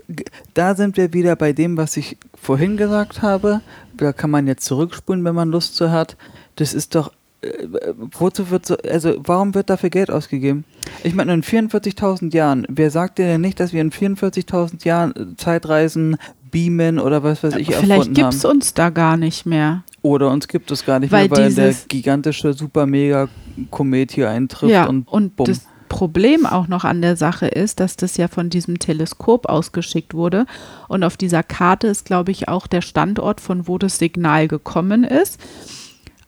[0.54, 3.60] da sind wir wieder bei dem, was ich vorhin gesagt habe.
[3.96, 6.16] Da kann man jetzt zurückspulen, wenn man Lust zu hat.
[6.56, 7.48] Das ist doch, äh,
[8.18, 10.64] wozu wird so, also warum wird dafür Geld ausgegeben?
[11.04, 15.14] Ich meine, in 44.000 Jahren, wer sagt dir denn nicht, dass wir in 44.000 Jahren
[15.16, 16.16] äh, Zeitreisen,
[16.50, 18.50] Beamen oder was weiß ich Vielleicht erfunden gibt es haben?
[18.56, 19.82] uns da gar nicht mehr.
[20.06, 24.86] Oder uns gibt es gar nicht Weil mehr, weil der gigantische Super-Mega-Komet hier eintrifft ja,
[24.86, 25.46] und, und, bumm.
[25.46, 30.14] das Problem auch noch an der Sache ist, dass das ja von diesem Teleskop ausgeschickt
[30.14, 30.46] wurde.
[30.86, 35.02] Und auf dieser Karte ist, glaube ich, auch der Standort, von wo das Signal gekommen
[35.02, 35.40] ist.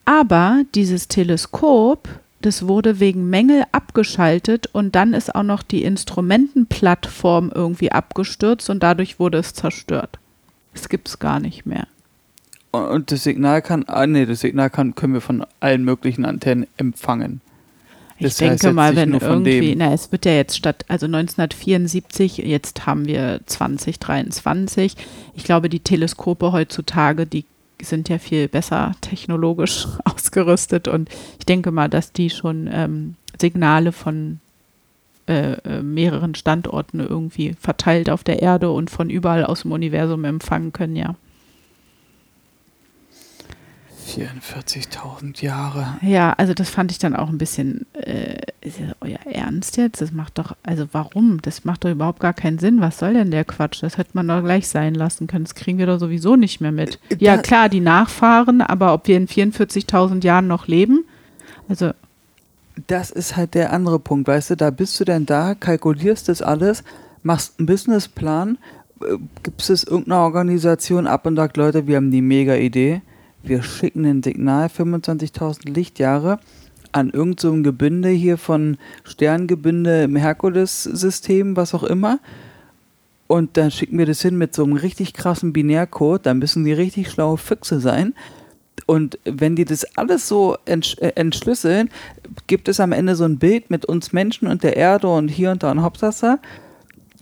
[0.04, 2.08] Aber dieses Teleskop,
[2.40, 8.82] das wurde wegen Mängel abgeschaltet und dann ist auch noch die Instrumentenplattform irgendwie abgestürzt und
[8.82, 10.18] dadurch wurde es zerstört.
[10.74, 11.86] Es gibt es gar nicht mehr.
[12.86, 16.66] Und das Signal kann, ah, nee, das Signal kann, können wir von allen möglichen Antennen
[16.76, 17.40] empfangen.
[18.18, 22.38] Ich Das heißt denke mal, wenn irgendwie, na, es wird ja jetzt statt, also 1974,
[22.38, 24.96] jetzt haben wir 2023.
[25.34, 27.44] Ich glaube, die Teleskope heutzutage, die
[27.80, 33.92] sind ja viel besser technologisch ausgerüstet und ich denke mal, dass die schon ähm, Signale
[33.92, 34.40] von
[35.28, 40.24] äh, äh, mehreren Standorten irgendwie verteilt auf der Erde und von überall aus dem Universum
[40.24, 41.14] empfangen können, ja.
[44.16, 45.98] 44.000 Jahre.
[46.02, 50.00] Ja, also das fand ich dann auch ein bisschen, äh, ist das euer Ernst jetzt?
[50.00, 51.40] Das macht doch, also warum?
[51.42, 52.80] Das macht doch überhaupt gar keinen Sinn.
[52.80, 53.82] Was soll denn der Quatsch?
[53.82, 55.44] Das hätte man doch gleich sein lassen können.
[55.44, 56.98] Das kriegen wir doch sowieso nicht mehr mit.
[57.10, 61.04] Äh, Ja, da- klar, die Nachfahren, aber ob wir in 44.000 Jahren noch leben?
[61.68, 61.90] Also,
[62.86, 66.42] Das ist halt der andere Punkt, weißt du, da bist du denn da, kalkulierst das
[66.42, 66.84] alles,
[67.24, 68.56] machst einen Businessplan,
[69.02, 73.02] äh, gibt es irgendeine Organisation ab und sagt, Leute, wir haben die mega Idee,
[73.42, 76.38] wir schicken ein Signal 25.000 Lichtjahre
[76.92, 82.18] an irgendeinem so Gebinde hier von Sterngebinde im Herkules-System, was auch immer.
[83.26, 86.24] Und dann schicken wir das hin mit so einem richtig krassen Binärcode.
[86.24, 88.14] Da müssen die richtig schlaue Füchse sein.
[88.86, 91.90] Und wenn die das alles so entsch äh, entschlüsseln,
[92.46, 95.50] gibt es am Ende so ein Bild mit uns Menschen und der Erde und hier
[95.50, 96.38] und da und Hauptsache.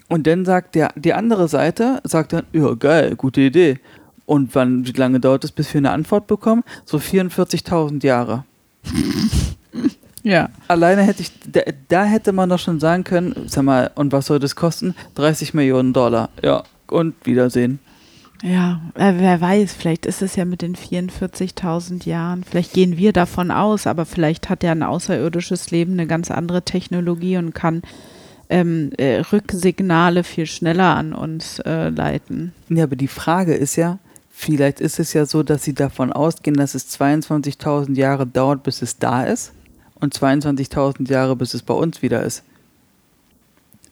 [0.09, 3.81] Und dann sagt der, die andere Seite, sagt dann, ja geil, gute Idee.
[4.27, 6.65] Und wann, wie lange dauert es, bis wir eine Antwort bekommen?
[6.85, 8.45] So 44.000 Jahre.
[10.23, 10.49] Ja.
[10.67, 14.27] Alleine hätte ich, da, da, hätte man doch schon sagen können, sag mal, und was
[14.27, 14.97] soll das kosten?
[15.15, 16.31] 30 Millionen Dollar.
[16.43, 17.79] Ja, und Wiedersehen.
[18.43, 23.13] Ja, äh, wer weiß, vielleicht ist es ja mit den 44.000 Jahren, vielleicht gehen wir
[23.13, 27.83] davon aus, aber vielleicht hat ja ein außerirdisches Leben eine ganz andere Technologie und kann
[28.51, 32.53] ähm, äh, Rücksignale viel schneller an uns äh, leiten.
[32.69, 34.01] Ja, aber die Frage ist ja,
[34.37, 38.83] vielleicht ist es ja so, dass sie davon ausgehen, dass es 22.000 Jahre dauert, bis
[38.83, 39.53] es da ist
[39.95, 42.45] und 22.000 Jahre, bis es bei uns wieder ist.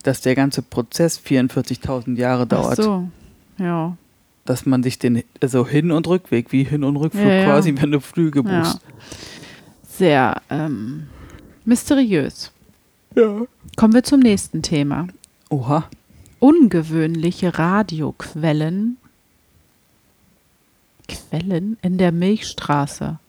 [0.03, 2.79] Dass der ganze Prozess 44.000 Jahre dauert.
[2.79, 3.09] Ach so,
[3.57, 3.97] ja.
[4.45, 7.81] Dass man sich den, also Hin- und Rückweg, wie Hin- und Rückflug ja, quasi, ja.
[7.81, 8.79] wenn du Flüge buchst.
[8.83, 9.05] Ja.
[9.89, 11.07] Sehr ähm,
[11.65, 12.51] mysteriös.
[13.15, 13.41] Ja.
[13.77, 15.07] Kommen wir zum nächsten Thema.
[15.49, 15.89] Oha.
[16.37, 18.97] Ungewöhnliche Radioquellen.
[21.07, 23.19] Quellen in der Milchstraße.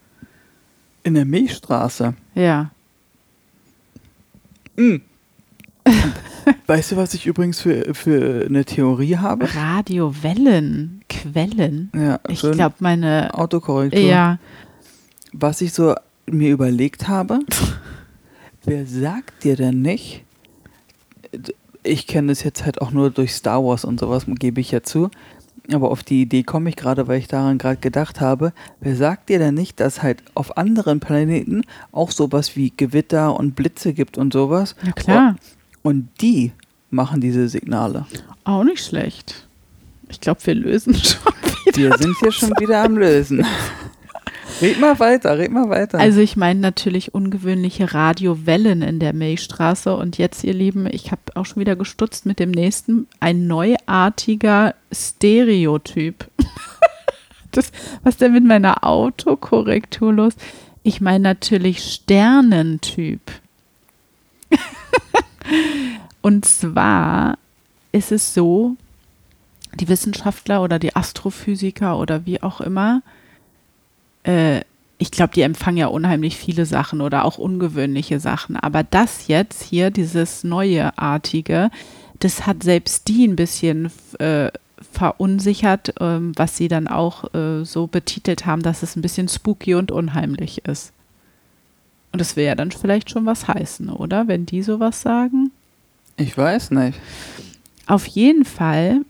[1.02, 2.14] In der Milchstraße?
[2.34, 2.70] Ja.
[4.76, 5.02] Mhm.
[6.66, 9.48] weißt du, was ich übrigens für, für eine Theorie habe?
[9.54, 11.90] Radiowellen, Quellen.
[11.94, 14.00] Ja, ich glaube, meine Autokorrektur.
[14.00, 14.38] Ja.
[15.32, 15.94] Was ich so
[16.26, 17.40] mir überlegt habe,
[18.64, 20.24] wer sagt dir denn nicht?
[21.82, 24.82] Ich kenne es jetzt halt auch nur durch Star Wars und sowas, gebe ich ja
[24.82, 25.10] zu
[25.72, 28.52] aber auf die Idee komme ich gerade, weil ich daran gerade gedacht habe.
[28.80, 33.56] Wer sagt dir denn nicht, dass halt auf anderen Planeten auch sowas wie Gewitter und
[33.56, 34.76] Blitze gibt und sowas?
[34.84, 35.36] Ja, klar.
[35.82, 36.52] Und die
[36.90, 38.06] machen diese Signale.
[38.44, 39.46] Auch nicht schlecht.
[40.08, 41.32] Ich glaube, wir lösen schon
[41.64, 41.76] wieder.
[41.76, 43.44] Wir sind hier schon wieder am Lösen.
[44.60, 45.98] Red mal weiter, red mal weiter.
[45.98, 51.22] Also ich meine natürlich ungewöhnliche Radiowellen in der Milchstraße und jetzt, ihr Lieben, ich habe
[51.34, 56.30] auch schon wieder gestutzt mit dem nächsten, ein neuartiger Stereotyp.
[57.50, 60.34] das, was denn mit meiner Autokorrektur los?
[60.82, 63.20] Ich meine natürlich Sternentyp.
[66.22, 67.38] und zwar
[67.92, 68.76] ist es so,
[69.74, 73.02] die Wissenschaftler oder die Astrophysiker oder wie auch immer,
[74.26, 74.60] äh,
[74.98, 78.56] ich glaube, die empfangen ja unheimlich viele Sachen oder auch ungewöhnliche Sachen.
[78.56, 81.70] Aber das jetzt hier, dieses Neueartige,
[82.18, 84.50] das hat selbst die ein bisschen äh,
[84.92, 89.74] verunsichert, ähm, was sie dann auch äh, so betitelt haben, dass es ein bisschen spooky
[89.74, 90.92] und unheimlich ist.
[92.12, 94.28] Und das will ja dann vielleicht schon was heißen, oder?
[94.28, 95.50] Wenn die sowas sagen?
[96.16, 96.98] Ich weiß nicht.
[97.86, 99.02] Auf jeden Fall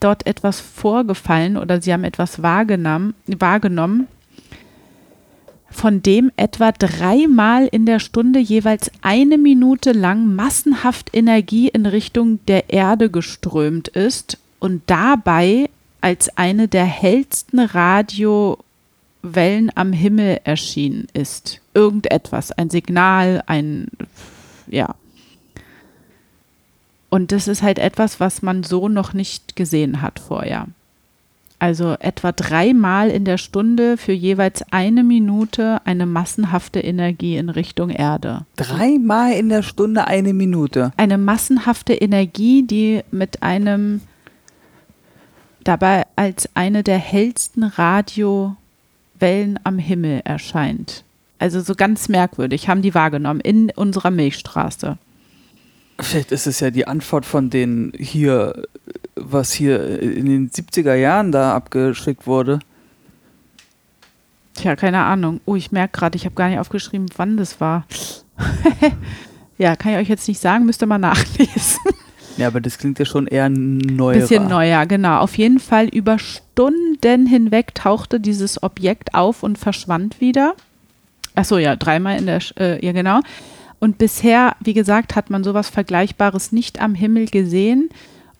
[0.00, 4.08] dort etwas vorgefallen oder sie haben etwas wahrgenommen, wahrgenommen
[5.70, 12.44] von dem etwa dreimal in der Stunde jeweils eine Minute lang massenhaft Energie in Richtung
[12.46, 18.58] der Erde geströmt ist und dabei als eine der hellsten Radiowellen
[19.74, 21.60] am Himmel erschienen ist.
[21.72, 23.88] Irgendetwas, ein Signal, ein,
[24.66, 24.96] ja,
[27.10, 30.66] und das ist halt etwas, was man so noch nicht gesehen hat vorher.
[31.58, 37.90] Also etwa dreimal in der Stunde für jeweils eine Minute eine massenhafte Energie in Richtung
[37.90, 38.46] Erde.
[38.56, 40.92] Dreimal in der Stunde eine Minute.
[40.96, 44.00] Eine massenhafte Energie, die mit einem
[45.62, 48.56] dabei als eine der hellsten Radiowellen
[49.62, 51.04] am Himmel erscheint.
[51.38, 54.96] Also so ganz merkwürdig haben die wahrgenommen in unserer Milchstraße.
[56.02, 58.66] Vielleicht ist es ja die Antwort von den hier,
[59.16, 62.60] was hier in den 70er Jahren da abgeschickt wurde.
[64.54, 65.40] Tja, keine Ahnung.
[65.46, 67.86] Oh, ich merke gerade, ich habe gar nicht aufgeschrieben, wann das war.
[69.58, 71.80] ja, kann ich euch jetzt nicht sagen, müsst ihr mal nachlesen.
[72.36, 74.20] Ja, aber das klingt ja schon eher neuer.
[74.20, 75.18] Bisschen neuer, genau.
[75.18, 80.54] Auf jeden Fall über Stunden hinweg tauchte dieses Objekt auf und verschwand wieder.
[81.34, 83.20] Achso, ja, dreimal in der, äh, ja genau.
[83.80, 87.88] Und bisher, wie gesagt, hat man sowas Vergleichbares nicht am Himmel gesehen.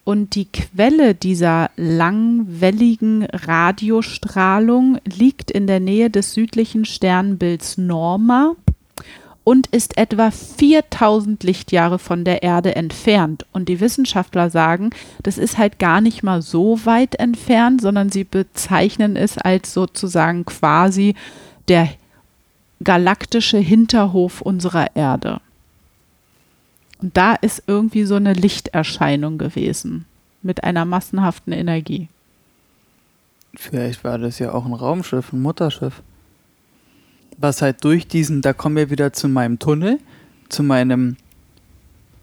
[0.03, 8.55] Und die Quelle dieser langwelligen Radiostrahlung liegt in der Nähe des südlichen Sternbilds Norma
[9.43, 13.45] und ist etwa 4000 Lichtjahre von der Erde entfernt.
[13.51, 14.91] Und die Wissenschaftler sagen,
[15.23, 20.45] das ist halt gar nicht mal so weit entfernt, sondern sie bezeichnen es als sozusagen
[20.45, 21.15] quasi
[21.67, 21.89] der
[22.83, 25.41] galaktische Hinterhof unserer Erde.
[27.01, 30.05] Und da ist irgendwie so eine Lichterscheinung gewesen
[30.41, 32.07] mit einer massenhaften Energie.
[33.55, 36.01] Vielleicht war das ja auch ein Raumschiff, ein Mutterschiff.
[37.37, 39.99] Was halt durch diesen, da kommen wir wieder zu meinem Tunnel,
[40.49, 41.17] zu meinem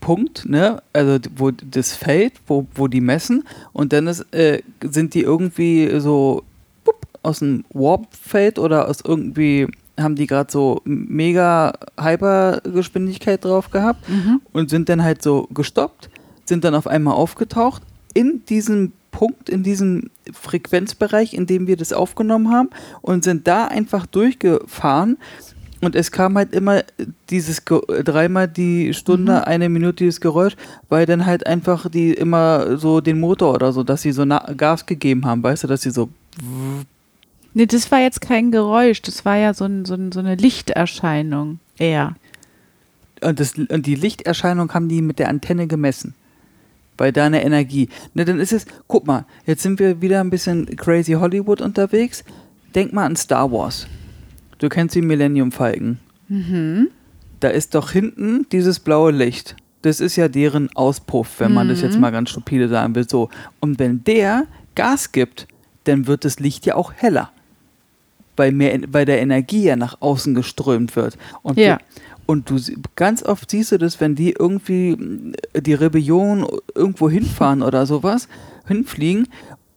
[0.01, 0.81] Punkt, ne?
[0.93, 6.01] Also wo das Feld, wo, wo die messen und dann ist, äh, sind die irgendwie
[6.01, 6.45] so
[6.85, 9.67] bup, aus dem Warp-Feld oder aus irgendwie
[9.99, 14.41] haben die gerade so mega Hypergeschwindigkeit drauf gehabt Mhm.
[14.53, 16.11] und sind dann halt so gestoppt,
[16.45, 17.83] sind dann auf einmal aufgetaucht
[18.15, 22.71] in diesem Punkt, in diesem Frequenzbereich, in dem wir das aufgenommen haben
[23.03, 25.17] und sind da einfach durchgefahren.
[25.81, 26.83] Und es kam halt immer
[27.31, 29.45] dieses dreimal die Stunde, Mhm.
[29.45, 30.55] eine Minute dieses Geräusch,
[30.89, 34.87] weil dann halt einfach die immer so den Motor oder so, dass sie so Gas
[34.87, 36.09] gegeben haben, weißt du, dass sie so
[37.55, 40.37] Nee, das war jetzt kein Geräusch, das war ja so, ein, so, ein, so eine
[40.37, 42.15] Lichterscheinung eher.
[43.21, 46.15] Und, das, und die Lichterscheinung haben die mit der Antenne gemessen.
[46.97, 47.89] Bei deiner Energie.
[48.15, 52.25] Ne, dann ist es, guck mal, jetzt sind wir wieder ein bisschen crazy Hollywood unterwegs.
[52.75, 53.87] Denk mal an Star Wars.
[54.59, 55.99] Du kennst die Millennium Falcon.
[56.29, 56.89] Mhm.
[57.41, 59.55] Da ist doch hinten dieses blaue Licht.
[59.83, 63.09] Das ist ja deren Auspuff, wenn man das jetzt mal ganz stupide sagen will.
[63.09, 63.31] So.
[63.61, 65.47] Und wenn der Gas gibt,
[65.85, 67.31] dann wird das Licht ja auch heller.
[68.39, 71.19] Weil, mehr, weil der Energie ja nach außen geströmt wird.
[71.43, 71.77] Und, Ja.
[71.77, 71.83] du,
[72.27, 72.59] und du
[72.97, 78.29] ganz oft siehst du das, wenn die irgendwie äh, die Rebellion irgendwo hinfahren oder sowas,
[78.67, 79.29] hinfliegen,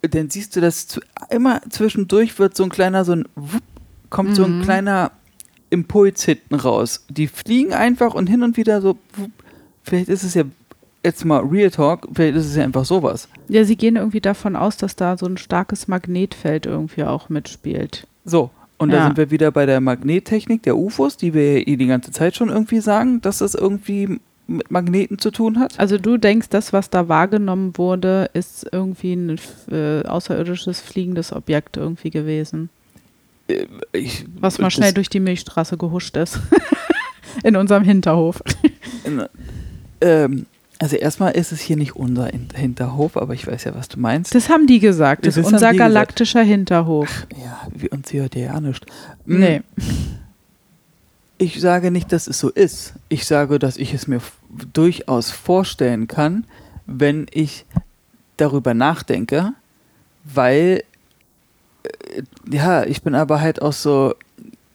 [0.01, 3.63] dann siehst du das zu, immer zwischendurch wird so ein kleiner, so ein Wupp,
[4.09, 5.11] kommt so ein kleiner
[5.69, 7.05] Impuls hinten raus.
[7.09, 9.31] Die fliegen einfach und hin und wieder so, wupp.
[9.83, 10.43] vielleicht ist es ja
[11.03, 13.27] jetzt mal Real Talk, vielleicht ist es ja einfach sowas.
[13.47, 18.05] Ja, sie gehen irgendwie davon aus, dass da so ein starkes Magnetfeld irgendwie auch mitspielt.
[18.25, 18.49] So.
[18.77, 19.03] Und da Ja.
[19.05, 22.35] sind wir wieder bei der Magnettechnik der UFOs, die wir ja eh die ganze Zeit
[22.35, 25.79] schon irgendwie sagen, dass das irgendwie mit Magneten zu tun hat.
[25.79, 29.39] Also du denkst, das, was da wahrgenommen wurde, ist irgendwie ein
[29.71, 32.69] äh, außerirdisches fliegendes Objekt irgendwie gewesen,
[33.93, 36.39] Ich, was mal schnell durch die Milchstraße gehuscht ist.
[37.43, 38.41] In unserem Hinterhof.
[40.01, 40.45] Ähm,
[40.81, 43.99] also erstmal ist es hier nicht unser Hin- Hinterhof, aber ich weiß ja, was du
[43.99, 44.33] meinst.
[44.33, 45.25] Das haben die gesagt.
[45.27, 45.93] Das, Das ist unser die gesagt.
[45.93, 47.27] galaktischer Hinterhof.
[47.41, 48.85] Ja, wie uns hier ja nicht.
[49.25, 49.61] Mm, Nee.
[51.37, 52.93] Ich sage nicht, dass es so ist.
[53.09, 54.21] Ich sage, dass ich es mir
[54.73, 56.45] durchaus vorstellen kann,
[56.85, 57.65] wenn ich
[58.37, 59.53] darüber nachdenke,
[60.23, 60.83] weil
[61.83, 64.13] äh, ja, ich bin aber halt auch so,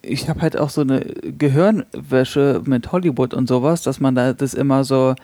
[0.03, 4.55] ich habe halt auch so eine Gehirnwäsche mit Hollywood und sowas, dass man da das
[4.55, 5.15] immer so,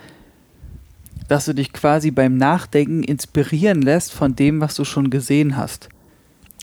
[1.28, 5.88] dass du dich quasi beim Nachdenken inspirieren lässt von dem, was du schon gesehen hast.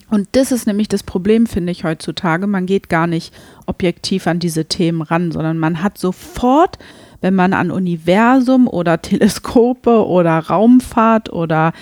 [0.09, 2.47] Und das ist nämlich das Problem, finde ich, heutzutage.
[2.47, 3.33] Man geht gar nicht
[3.67, 6.79] objektiv an diese Themen ran, sondern man hat sofort,
[7.21, 11.73] wenn man an Universum oder Teleskope oder Raumfahrt oder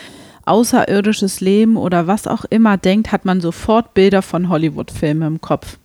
[0.45, 5.77] außerirdisches Leben oder was auch immer denkt, hat man sofort Bilder von Hollywood-Filmen im Kopf.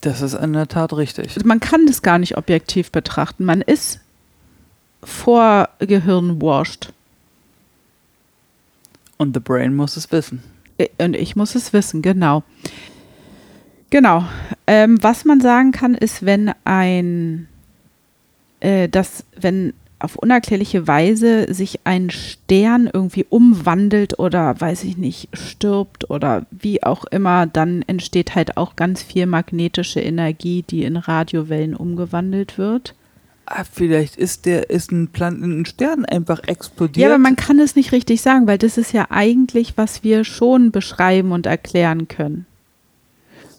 [0.00, 1.36] Das ist in der Tat richtig.
[1.36, 3.44] Also man kann das gar nicht objektiv betrachten.
[3.44, 4.00] Man ist
[5.02, 6.92] vor Gehirnwashed.
[9.16, 10.42] Und The Brain muss es wissen.
[10.98, 12.42] Und ich muss es wissen, genau.
[13.90, 14.24] Genau.
[14.66, 17.48] Ähm, was man sagen kann, ist, wenn ein,
[18.60, 25.28] äh, dass, wenn auf unerklärliche Weise sich ein Stern irgendwie umwandelt oder, weiß ich nicht,
[25.34, 30.96] stirbt oder wie auch immer, dann entsteht halt auch ganz viel magnetische Energie, die in
[30.96, 32.94] Radiowellen umgewandelt wird.
[33.52, 36.98] Ah, vielleicht ist der ist ein Plan ein Stern einfach explodiert.
[37.02, 40.22] Ja, aber man kann es nicht richtig sagen, weil das ist ja eigentlich, was wir
[40.22, 42.46] schon beschreiben und erklären können.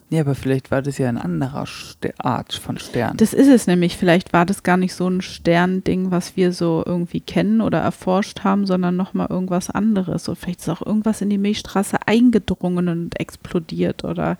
[0.09, 3.17] ja, aber vielleicht war das ja eine andere Ster Art von Stern.
[3.17, 3.97] Das ist es nämlich.
[3.97, 8.45] Vielleicht war das gar nicht so ein Sternding, was wir so irgendwie kennen oder erforscht
[8.45, 10.29] haben, sondern nochmal irgendwas anderes.
[10.29, 14.37] Und vielleicht ist auch irgendwas in die Milchstraße eingedrungen und explodiert oder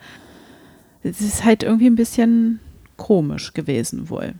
[1.03, 2.61] es ist halt irgendwie ein bisschen
[2.95, 4.35] komisch gewesen wohl.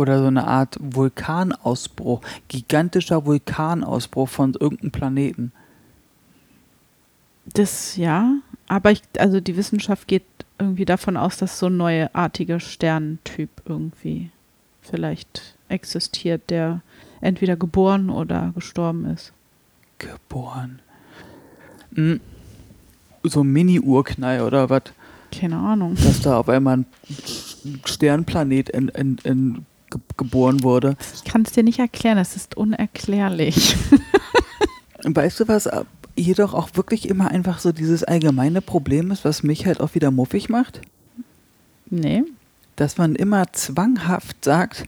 [0.00, 5.52] Oder so eine Art Vulkanausbruch, gigantischer Vulkanausbruch von irgendeinem Planeten.
[7.44, 8.36] Das ja,
[8.66, 10.24] aber ich, also die Wissenschaft geht
[10.58, 14.30] irgendwie davon aus, dass so ein neuartiger Sterntyp irgendwie
[14.80, 16.80] vielleicht existiert, der
[17.20, 19.34] entweder geboren oder gestorben ist.
[19.98, 20.80] Geboren.
[21.94, 22.20] Hm.
[23.22, 24.84] So ein Mini-Urknall oder was?
[25.30, 25.94] Keine Ahnung.
[25.96, 26.86] Dass da auf einmal ein
[27.84, 30.96] Sternplanet in, in, in, ge geboren wurde.
[31.14, 33.76] Ich kann es dir nicht erklären, es ist unerklärlich.
[35.04, 35.68] Weißt du, was
[36.16, 40.10] jedoch auch wirklich immer einfach so dieses allgemeine Problem ist, was mich halt auch wieder
[40.10, 40.80] muffig macht?
[41.88, 42.22] Nee.
[42.76, 44.84] Dass man immer zwanghaft sagt,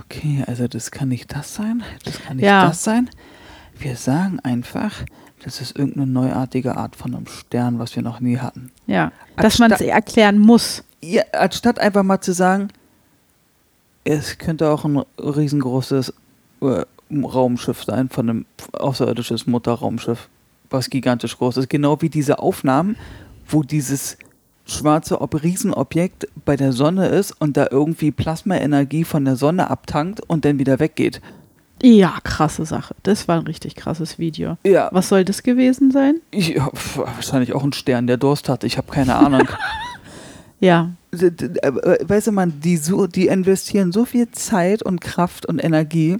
[0.00, 2.66] okay, also das kann nicht das sein, das kann nicht Ja.
[2.66, 3.10] das sein.
[3.78, 5.02] Wir sagen einfach,
[5.44, 8.70] das ist irgendeine neuartige Art von einem Stern, was wir noch nie hatten.
[8.86, 9.12] Ja.
[9.36, 10.84] Dass man es erklären muss.
[11.02, 12.68] Ja, anstatt einfach mal zu sagen,
[14.04, 16.12] es könnte auch ein riesengroßes
[16.62, 16.82] äh,
[17.12, 20.28] Raumschiff sein, von einem außerirdisches Mutterraumschiff,
[20.70, 21.68] was gigantisch groß ist.
[21.68, 22.96] Genau wie diese Aufnahmen,
[23.48, 24.16] wo dieses
[24.64, 30.20] schwarze Ob Riesenobjekt bei der Sonne ist und da irgendwie Plasmaenergie von der Sonne abtankt
[30.28, 31.20] und dann wieder weggeht.
[31.82, 32.94] Ja, krasse Sache.
[33.02, 34.56] Das war ein richtig krasses Video.
[34.64, 36.20] Ja, Was soll das gewesen sein?
[36.32, 38.62] ja pf, wahrscheinlich auch ein Stern, der Durst hat.
[38.62, 39.48] Ich habe keine Ahnung.
[40.62, 40.92] Ja.
[41.12, 46.18] Äh, weißt du, man, die, so, die investieren so viel Zeit und Kraft und Energie,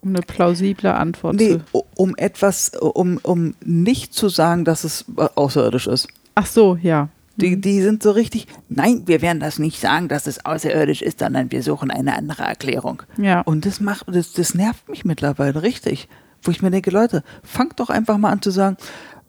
[0.00, 1.84] Um eine plausible Antwort nee, zu.
[1.94, 6.08] um etwas, um, um nicht zu sagen, dass es äh, außerirdisch ist.
[6.34, 7.10] Ach so, ja.
[7.36, 11.18] Die, die sind so richtig, nein, wir werden das nicht sagen, dass es außerirdisch ist,
[11.18, 13.02] sondern wir suchen eine andere Erklärung.
[13.18, 13.42] Ja.
[13.42, 16.08] Und das macht, das, das nervt mich mittlerweile richtig.
[16.42, 18.78] Wo ich mir denke, Leute, fangt doch einfach mal an zu sagen,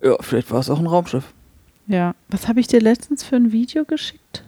[0.02, 1.26] ja, vielleicht war es auch ein Raumschiff.
[1.88, 2.16] Ja.
[2.30, 4.44] Was habe ich dir letztens für ein Video geschickt?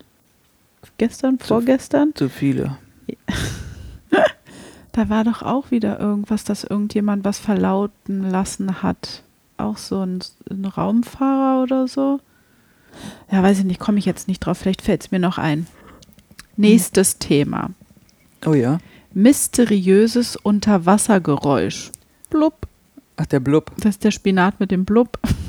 [0.97, 2.11] Gestern, vorgestern?
[2.15, 2.77] Zu viele.
[4.91, 9.23] Da war doch auch wieder irgendwas, dass irgendjemand was verlauten lassen hat.
[9.55, 10.19] Auch so ein,
[10.49, 12.19] ein Raumfahrer oder so.
[13.31, 14.57] Ja, weiß ich nicht, komme ich jetzt nicht drauf.
[14.57, 15.67] Vielleicht fällt es mir noch ein.
[16.57, 17.69] Nächstes Thema.
[18.45, 18.79] Oh ja.
[19.13, 21.91] Mysteriöses Unterwassergeräusch.
[22.29, 22.67] Blub.
[23.15, 23.71] Ach, der Blub.
[23.77, 25.17] Das ist der Spinat mit dem Blub.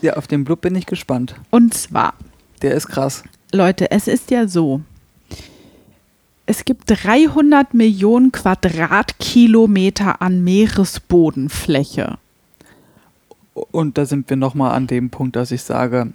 [0.00, 1.34] Ja, auf den Blub bin ich gespannt.
[1.50, 2.14] Und zwar,
[2.62, 3.24] Der ist krass.
[3.52, 4.82] Leute, es ist ja so.
[6.46, 12.18] Es gibt 300 Millionen Quadratkilometer an Meeresbodenfläche.
[13.52, 16.12] Und da sind wir nochmal an dem Punkt, dass ich sage,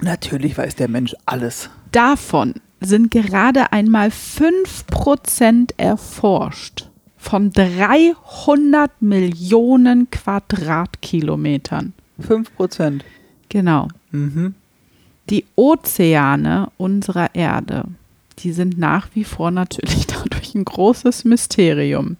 [0.00, 1.70] natürlich weiß der Mensch alles.
[1.92, 6.90] Davon sind gerade einmal 5% erforscht.
[7.16, 11.94] Von 300 Millionen Quadratkilometern.
[12.18, 13.04] Fünf Prozent.
[13.48, 13.88] Genau.
[14.10, 14.54] Mhm.
[15.30, 17.84] Die Ozeane unserer Erde,
[18.40, 22.16] die sind nach wie vor natürlich dadurch ein großes Mysterium.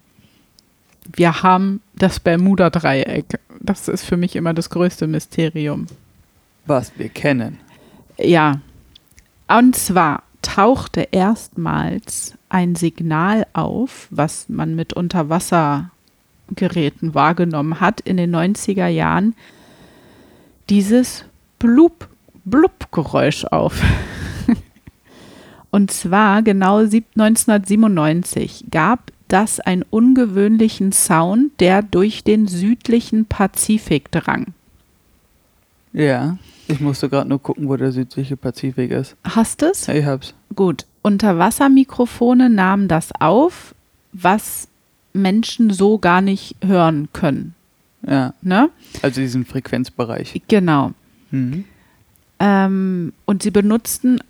[1.14, 3.38] Wir haben das Bermuda-Dreieck.
[3.60, 5.86] Das ist für mich immer das größte Mysterium.
[6.66, 7.58] Was wir kennen.
[8.18, 8.60] Ja.
[9.48, 18.34] Und zwar tauchte erstmals ein Signal auf, was man mit Unterwassergeräten wahrgenommen hat in den
[18.34, 19.34] 90er Jahren,
[20.70, 21.24] dieses
[21.58, 22.08] Blub,
[22.44, 23.80] Blub-Geräusch auf.
[25.70, 34.10] Und zwar genau sieb- 1997 gab das einen ungewöhnlichen Sound, der durch den südlichen Pazifik
[34.12, 34.54] drang.
[35.92, 36.38] Ja.
[36.66, 39.16] Ich musste gerade nur gucken, wo der südliche Pazifik ist.
[39.24, 39.86] Hast es?
[39.88, 40.34] Ich hab's.
[40.54, 43.74] Gut, Unterwassermikrofone nahmen das auf,
[44.12, 44.68] was
[45.12, 47.54] Menschen so gar nicht hören können.
[48.06, 48.34] Ja.
[48.42, 48.70] Ne?
[49.02, 50.42] Also diesen Frequenzbereich.
[50.48, 50.92] Genau.
[51.30, 51.64] Mhm.
[52.38, 54.20] Ähm, und sie benutzten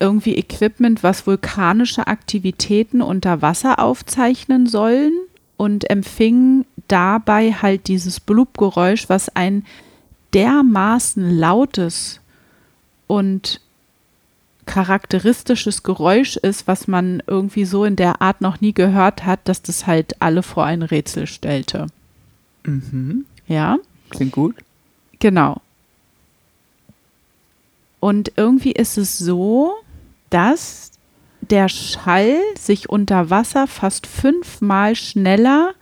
[0.00, 5.12] irgendwie Equipment, was vulkanische Aktivitäten unter Wasser aufzeichnen sollen
[5.56, 9.64] und empfingen dabei halt dieses Blubgeräusch, was ein
[10.34, 12.20] dermaßen lautes
[13.06, 13.60] und
[14.66, 19.62] charakteristisches Geräusch ist, was man irgendwie so in der Art noch nie gehört hat, dass
[19.62, 21.86] das halt alle vor ein Rätsel stellte.
[22.68, 23.24] Mhm.
[23.46, 23.78] Ja?
[24.10, 24.56] Klingt gut.
[25.18, 25.60] Genau.
[28.00, 29.74] Und irgendwie ist es so,
[30.30, 30.92] dass
[31.40, 35.74] der Schall sich unter Wasser fast fünfmal schneller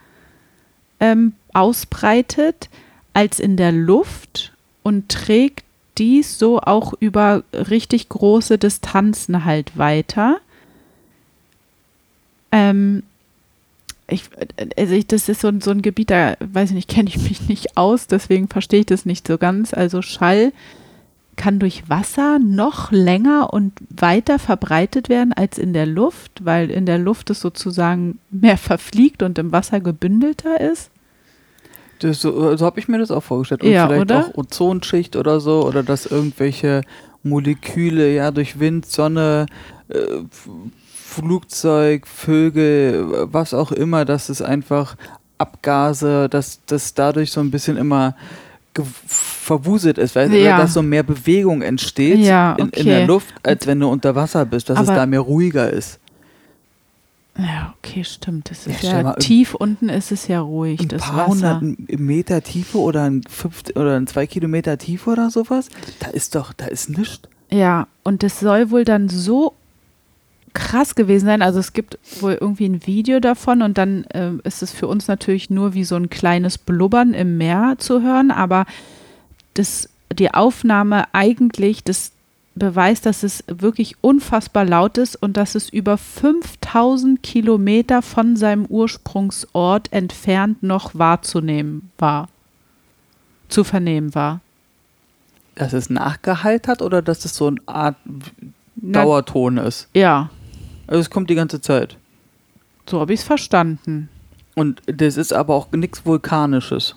[1.01, 2.69] ähm, ausbreitet
[3.13, 5.65] als in der Luft und trägt
[5.99, 10.39] dies so auch über richtig große Distanzen halt weiter.
[12.53, 13.03] Ähm,
[14.09, 14.25] ich,
[14.77, 17.19] also ich, das ist so, ein- so ein Gebiet, da weiß ich nicht, kenne ich
[17.19, 19.75] mich nicht aus, deswegen verstehe ich das nicht so ganz.
[19.75, 20.53] Also Schall
[21.37, 26.87] kann durch Wasser noch länger und weiter verbreitet werden als in der Luft, weil in
[26.87, 30.91] der Luft es sozusagen mehr verfliegt und im Wasser gebündelter ist.
[31.99, 33.63] Das, so so habe ich mir das auch vorgestellt.
[33.65, 34.27] Und Ja, vielleicht oder?
[34.27, 35.65] auch Ozonschicht oder so.
[35.67, 36.83] Oder dass irgendwelche
[37.23, 39.47] Moleküle ja durch Wind, Sonne,
[39.89, 39.97] äh,
[41.21, 44.97] Flugzeug, Vögel, was auch immer, dass es einfach
[45.39, 48.15] Abgase, dass das dadurch so ein bisschen immer
[49.07, 50.59] verwuselt ist, weil Ja.
[50.59, 52.85] dass so mehr Bewegung entsteht Ja, in, in okay.
[52.85, 55.99] der Luft, als wenn du unter Wasser bist, dass es Aber- da mehr ruhiger ist.
[57.39, 58.51] Ja, okay, stimmt.
[58.51, 61.61] Das ist Ja, ja, tief unten ist es ja ruhig, Ein das paar Wasser.
[61.61, 65.69] hundert Meter Tiefe oder ein, fünf, oder ein zwei Kilometer Tiefe oder sowas,
[66.01, 67.21] da ist doch, da ist nichts.
[67.51, 69.53] Ja, und das soll wohl dann so
[70.57, 71.43] krass gewesen sein.
[71.43, 75.07] Also es gibt wohl irgendwie ein Video davon und dann ähm, ist es für uns
[75.07, 78.65] natürlich nur wie so ein kleines Blubbern im Meer zu hören, aber
[79.53, 82.13] das, die Aufnahme eigentlich, das
[82.55, 88.65] beweist, dass es wirklich unfassbar laut ist und dass es über 5000 Kilometer von seinem
[88.65, 92.29] Ursprungsort entfernt noch wahrzunehmen war.
[93.51, 94.41] Zu vernehmen war.
[95.55, 97.97] Dass es Nachgehalt hat oder dass es so eine Art
[98.77, 99.89] Dauerton ist.
[99.95, 100.31] Ja,
[100.87, 101.97] Also es kommt die ganze Zeit.
[102.89, 104.09] so habe ich es verstanden.
[104.55, 106.97] Und das ist aber auch nichts Vulkanisches.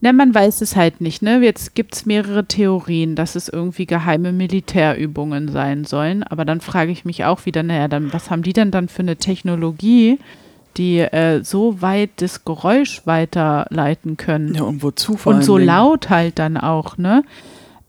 [0.00, 1.40] Na, man weiß es halt nicht, ne?
[1.42, 6.22] Jetzt gibt es mehrere Theorien, dass es irgendwie geheime Militärübungen sein sollen.
[6.22, 9.02] Aber dann frage ich mich auch wieder, naja, dann, was haben die denn dann für
[9.02, 10.18] eine Technologie,
[10.76, 14.54] die äh, so weit das Geräusch weiterleiten können?
[14.54, 17.24] Ja, und wozu vor Und so laut halt dann auch, ne?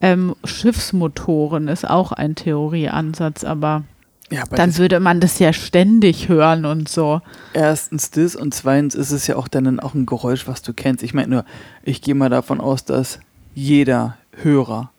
[0.01, 3.84] Ähm, Schiffsmotoren ist auch ein Theorieansatz, aber
[4.32, 7.21] Ja, dann würde man das ja ständig hören und so.
[7.53, 11.03] erstens das und zweitens ist es ja auch dann auch ein Geräusch, was du kennst.
[11.03, 11.45] Ich meine nur,
[11.84, 13.19] ich gehe mal davon aus, dass
[13.55, 14.91] jeder Hörer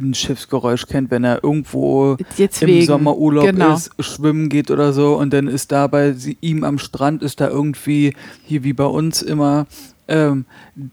[0.00, 3.74] ein Schiffsgeräusch kennt, wenn er irgendwo Jetzt im wegen, Sommerurlaub genau.
[3.74, 7.40] ist, schwimmen geht oder so und dann ist da bei sie, ihm am Strand ist
[7.40, 9.66] da irgendwie, hier wie bei uns immer,
[10.10, 10.44] ähm,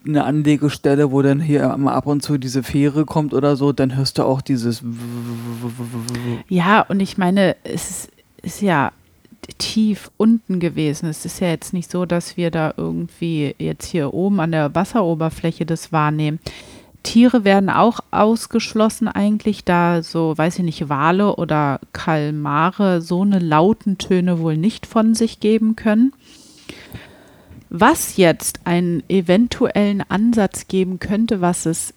[0.05, 4.17] eine Anlegestelle, wo dann hier ab und zu diese Fähre kommt oder so, dann hörst
[4.17, 4.83] du auch dieses
[6.47, 8.11] Ja, und ich meine, es ist,
[8.43, 8.91] ist ja
[9.57, 11.09] tief unten gewesen.
[11.09, 14.73] Es ist ja jetzt nicht so, dass wir da irgendwie jetzt hier oben an der
[14.75, 16.39] Wasseroberfläche das wahrnehmen.
[17.03, 23.39] Tiere werden auch ausgeschlossen eigentlich, da so, weiß ich nicht, Wale oder Kalmare so eine
[23.39, 26.11] lauten Töne wohl nicht von sich geben können.
[27.69, 31.93] Was jetzt einen eventuellen Ansatz geben könnte, was es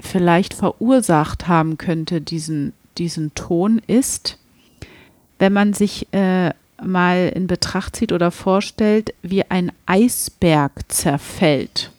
[0.00, 4.38] vielleicht verursacht haben könnte, diesen, diesen Ton, ist,
[5.38, 6.52] wenn man sich äh,
[6.82, 11.90] mal in Betracht zieht oder vorstellt, wie ein Eisberg zerfällt.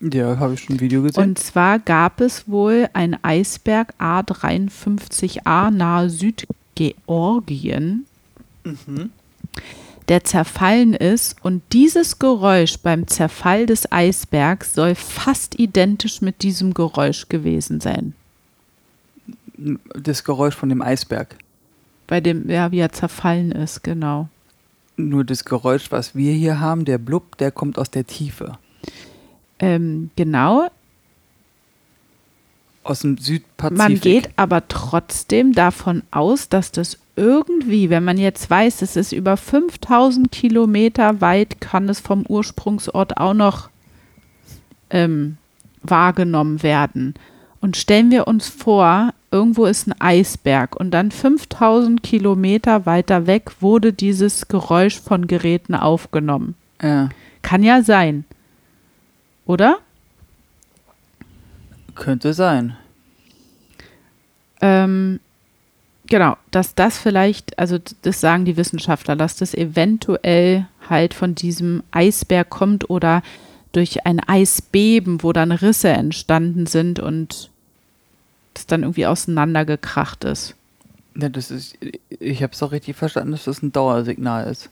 [0.00, 1.22] Ja, habe ich schon ein Video gesehen.
[1.22, 8.04] Und zwar gab es wohl ein Eisberg A53A nahe Südgeorgien,
[10.08, 11.36] der zerfallen ist.
[11.42, 18.14] Und dieses Geräusch beim Zerfall des Eisbergs soll fast identisch mit diesem Geräusch gewesen sein.
[19.94, 21.36] das Geräusch von dem Eisberg.
[22.06, 24.28] Bei dem, ja, wie er zerfallen ist, genau.
[24.96, 28.58] Nur das Geräusch, was wir hier haben, der Blub, der kommt aus der Tiefe.
[29.58, 30.68] Ähm, genau.
[32.82, 33.78] Aus dem Südpazifik.
[33.78, 39.12] Man geht aber trotzdem davon aus, dass das irgendwie, wenn man jetzt weiß, es ist
[39.12, 43.70] über 5000 Kilometer weit, kann es vom Ursprungsort auch noch
[44.90, 45.36] ähm,
[45.82, 47.14] wahrgenommen werden.
[47.60, 53.52] Und stellen wir uns vor, irgendwo ist ein Eisberg und dann 5000 Kilometer weiter weg
[53.60, 56.56] wurde dieses Geräusch von Geräten aufgenommen.
[56.82, 57.08] Ja,
[57.42, 58.24] Kann ja sein.
[59.46, 59.78] Oder?
[61.94, 62.76] könnte sein.
[64.60, 65.20] Ähm,
[66.06, 71.82] genau, dass das vielleicht, also das sagen die Wissenschaftler, dass das eventuell halt von diesem
[71.90, 73.22] Eisberg kommt oder
[73.72, 77.50] durch ein Eisbeben, wo dann Risse entstanden sind und
[78.54, 80.54] das dann irgendwie auseinandergekracht ist.
[81.16, 81.76] Ja, das ist,
[82.08, 84.68] ich habe es doch richtig verstanden, dass das ein Dauersignal ist.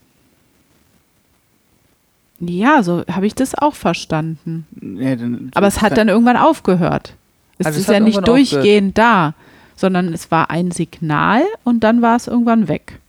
[2.40, 4.66] Ja, so habe ich das auch verstanden.
[4.80, 7.14] Ja, dann, Aber es hat dann irgendwann aufgehört.
[7.58, 8.52] Es Also es ist hat ja nicht irgendwann aufgehört.
[8.52, 9.34] durchgehend da,
[9.82, 13.00] sondern es war ein Signal und dann war es irgendwann weg.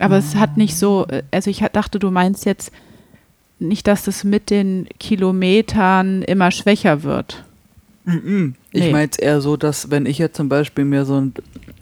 [0.00, 2.72] Aber es hat nicht so, äh, also ich dachte, du meinst jetzt
[3.60, 7.44] nicht, dass das mit den Kilometern immer schwächer wird.
[8.04, 8.54] Mhm.
[8.72, 8.90] Ich Nee.
[8.92, 11.34] meine jetzt eher so, dass wenn ich jetzt zum Beispiel mir so ein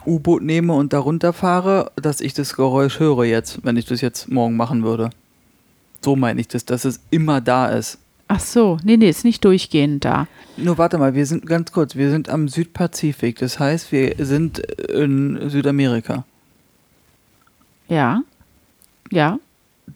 [0.06, 4.30] U-Boot nehme und da runterfahre, dass ich das Geräusch höre jetzt, wenn ich das jetzt
[4.30, 5.10] morgen machen würde.
[6.04, 7.98] So meine ich das, dass es immer da ist.
[8.28, 10.26] Ach so, nee, nee, ist nicht durchgehend da.
[10.56, 14.58] Nur warte mal, wir sind ganz kurz, wir sind am Südpazifik, das heißt, wir sind
[14.58, 16.24] in Südamerika.
[17.88, 18.22] Ja.
[19.10, 19.38] Ja.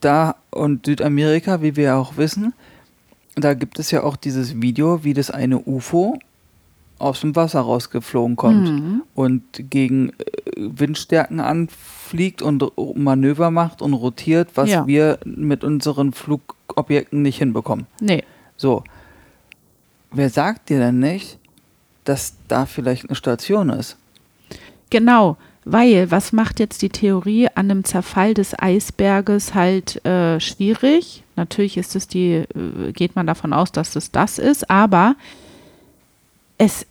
[0.00, 2.52] Da und Südamerika, wie wir auch wissen,
[3.34, 6.18] da gibt es ja auch dieses Video, wie das eine UFO
[7.00, 9.02] aus dem Wasser rausgeflogen kommt Mhm.
[9.14, 10.14] und gegen äh,
[10.56, 12.64] Windstärken anfliegt und
[12.96, 14.86] Manöver macht und rotiert, was Ja.
[14.86, 17.86] wir mit unseren Flugobjekten nicht hinbekommen.
[18.00, 18.24] Nee.
[18.56, 18.84] So.
[20.12, 21.38] wer sagt dir denn nicht,
[22.04, 23.96] dass da vielleicht eine Station ist?
[24.90, 31.22] Genau, weil was macht jetzt die Theorie an einem Zerfall des Eisberges halt äh, schwierig?
[31.36, 35.14] Natürlich ist es die, äh, geht man davon aus, dass es das ist, aber
[36.58, 36.86] es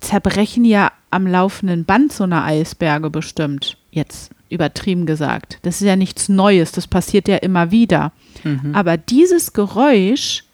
[0.00, 3.76] zerbrechen ja am laufenden Band so eine Eisberge bestimmt.
[3.90, 5.58] Jetzt übertrieben gesagt.
[5.62, 8.12] Das ist ja nichts Neues, das passiert ja immer wieder.
[8.44, 8.74] Mhm.
[8.74, 10.44] Aber dieses Geräusch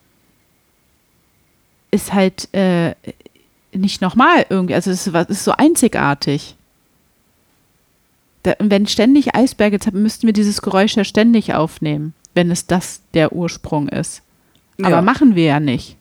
[1.91, 2.95] ist halt äh,
[3.73, 6.57] nicht nochmal irgendwie, also es ist, was- ist so einzigartig.
[8.43, 13.01] Da, und wenn ständig Eisberge, müssten wir dieses Geräusch ja ständig aufnehmen, wenn es das
[13.15, 14.23] der Ursprung ist.
[14.81, 15.03] Aber Ja.
[15.03, 15.97] machen wir ja nicht.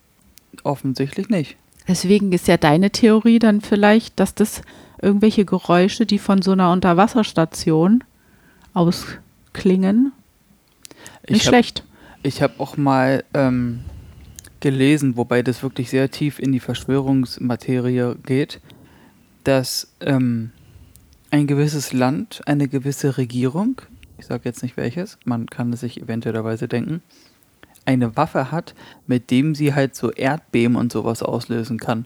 [0.63, 1.55] Offensichtlich nicht.
[1.87, 4.61] Deswegen ist ja deine Theorie dann vielleicht, dass das
[5.01, 8.03] irgendwelche Geräusche, die von so einer Unterwasserstation
[8.73, 10.11] ausklingen,
[11.27, 11.83] nicht Ich hab- schlecht.
[12.23, 13.81] Ich habe auch mal ähm,
[14.61, 18.61] gelesen, wobei das wirklich sehr tief in die Verschwörungsmaterie geht,
[19.43, 20.49] dass ähm,
[21.29, 23.79] ein gewisses Land, eine gewisse Regierung,
[24.17, 27.03] ich sage jetzt nicht welches, man kann es sich eventuellerweise denken,
[27.85, 28.73] eine Waffe hat,
[29.07, 32.05] mit dem sie halt so Erdbeben und sowas auslösen kann.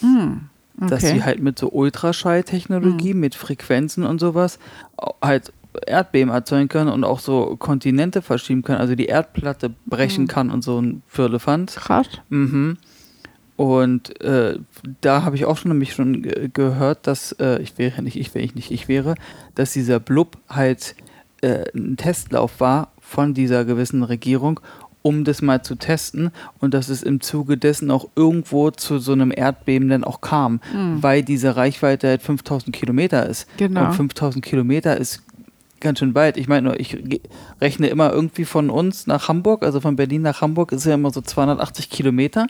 [0.00, 1.14] Hm, Dass okay.
[1.14, 4.58] sie halt mit so Ultraschalltechnologie, mit Frequenzen und sowas
[5.22, 5.52] halt
[5.86, 10.28] Erdbeben erzeugen können und auch so Kontinente verschieben können, also die Erdplatte brechen Mhm.
[10.28, 11.76] kann und so ein Firlefanz.
[11.76, 12.06] Krass.
[12.28, 12.76] Mhm.
[13.56, 14.58] Und äh,
[15.02, 18.34] da habe ich auch schon nämlich schon ge- gehört, dass äh, ich wäre nicht, ich
[18.34, 19.14] wäre ich nicht, ich wäre,
[19.54, 20.94] dass dieser Blub halt
[21.42, 24.60] äh, ein Testlauf war von dieser gewissen Regierung,
[25.02, 26.30] um das mal zu testen
[26.60, 30.60] und dass es im Zuge dessen auch irgendwo zu so einem Erdbeben dann auch kam,
[30.74, 31.02] Mhm.
[31.02, 33.46] weil diese Reichweite halt 5000 Kilometer ist.
[33.56, 33.86] Genau.
[33.86, 35.22] Und 5000 Kilometer ist
[35.80, 36.36] ganz schön weit.
[36.36, 36.96] Ich meine, ich
[37.60, 41.10] rechne immer irgendwie von uns nach Hamburg, also von Berlin nach Hamburg ist ja immer
[41.10, 42.46] so 280 Kilometer.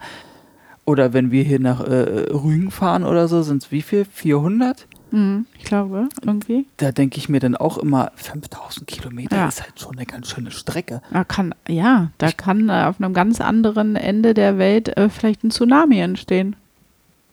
[0.84, 4.04] Oder wenn wir hier nach äh, Rügen fahren oder so, sind es wie viel?
[4.04, 4.86] 400?
[5.12, 6.66] Hm, ich glaube, irgendwie.
[6.78, 9.48] Da denke ich mir dann auch immer, 5000 Kilometer Ja.
[9.48, 11.02] ist halt schon eine ganz schöne Strecke.
[11.12, 15.44] Da kann, ja, da kann äh, auf einem ganz anderen Ende der Welt äh, vielleicht
[15.44, 16.56] ein Tsunami entstehen.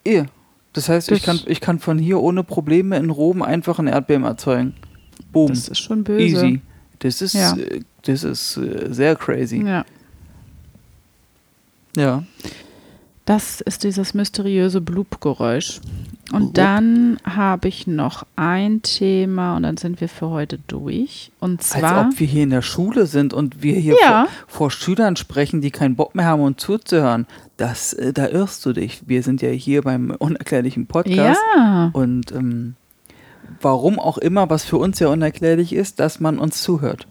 [0.05, 0.25] Eh.
[0.73, 3.87] Das heißt, ich, Das- kann, ich kann von hier ohne Probleme in Rom einfach ein
[3.87, 4.75] Erdbeben erzeugen.
[5.31, 5.47] Boom.
[5.49, 6.21] Das ist schon böse.
[6.23, 6.61] Easy.
[6.99, 7.55] Das ist, Ja.
[7.55, 9.63] äh, das ist äh, sehr crazy.
[9.65, 9.83] Ja.
[11.95, 12.23] Ja.
[13.29, 15.81] Das ist dieses mysteriöse Blubgeräusch.
[16.31, 21.31] Und dann habe ich noch ein Thema und dann sind wir für heute durch.
[21.39, 21.97] Und zwar.
[22.05, 24.25] Als ob wir hier in der Schule sind und wir hier Ja.
[24.47, 27.27] vor, vor Schülern sprechen, die keinen Bock mehr haben, uns zuzuhören.
[27.57, 29.03] Das, äh, da irrst du dich.
[29.05, 31.39] Wir sind ja hier beim unerklärlichen Podcast.
[31.55, 32.73] ja, Und ähm,
[33.61, 37.05] warum auch immer, was für uns ja unerklärlich ist, dass man uns zuhört.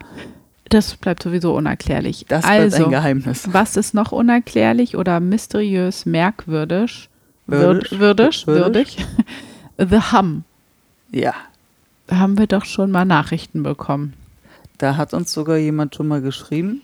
[0.68, 2.26] Das bleibt sowieso unerklärlich.
[2.28, 3.48] Das bleibt also, ein Geheimnis.
[3.52, 7.08] was ist noch unerklärlich oder mysteriös merkwürdig?
[7.46, 7.90] Würdig.
[7.92, 8.98] Würd, würdig, Würdig.
[8.98, 9.06] würdig.
[9.90, 10.44] The Hum.
[11.10, 11.34] Ja,
[12.06, 14.12] Da haben wir doch schon mal Nachrichten bekommen.
[14.78, 16.82] da hat uns sogar jemand schon mal geschrieben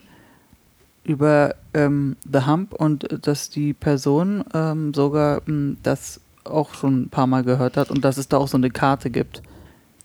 [1.04, 7.02] über ähm, The Hump und äh, dass die Person ähm, sogar ähm, das auch schon
[7.02, 9.42] ein paar Mal gehört hat und dass es da auch so eine Karte gibt.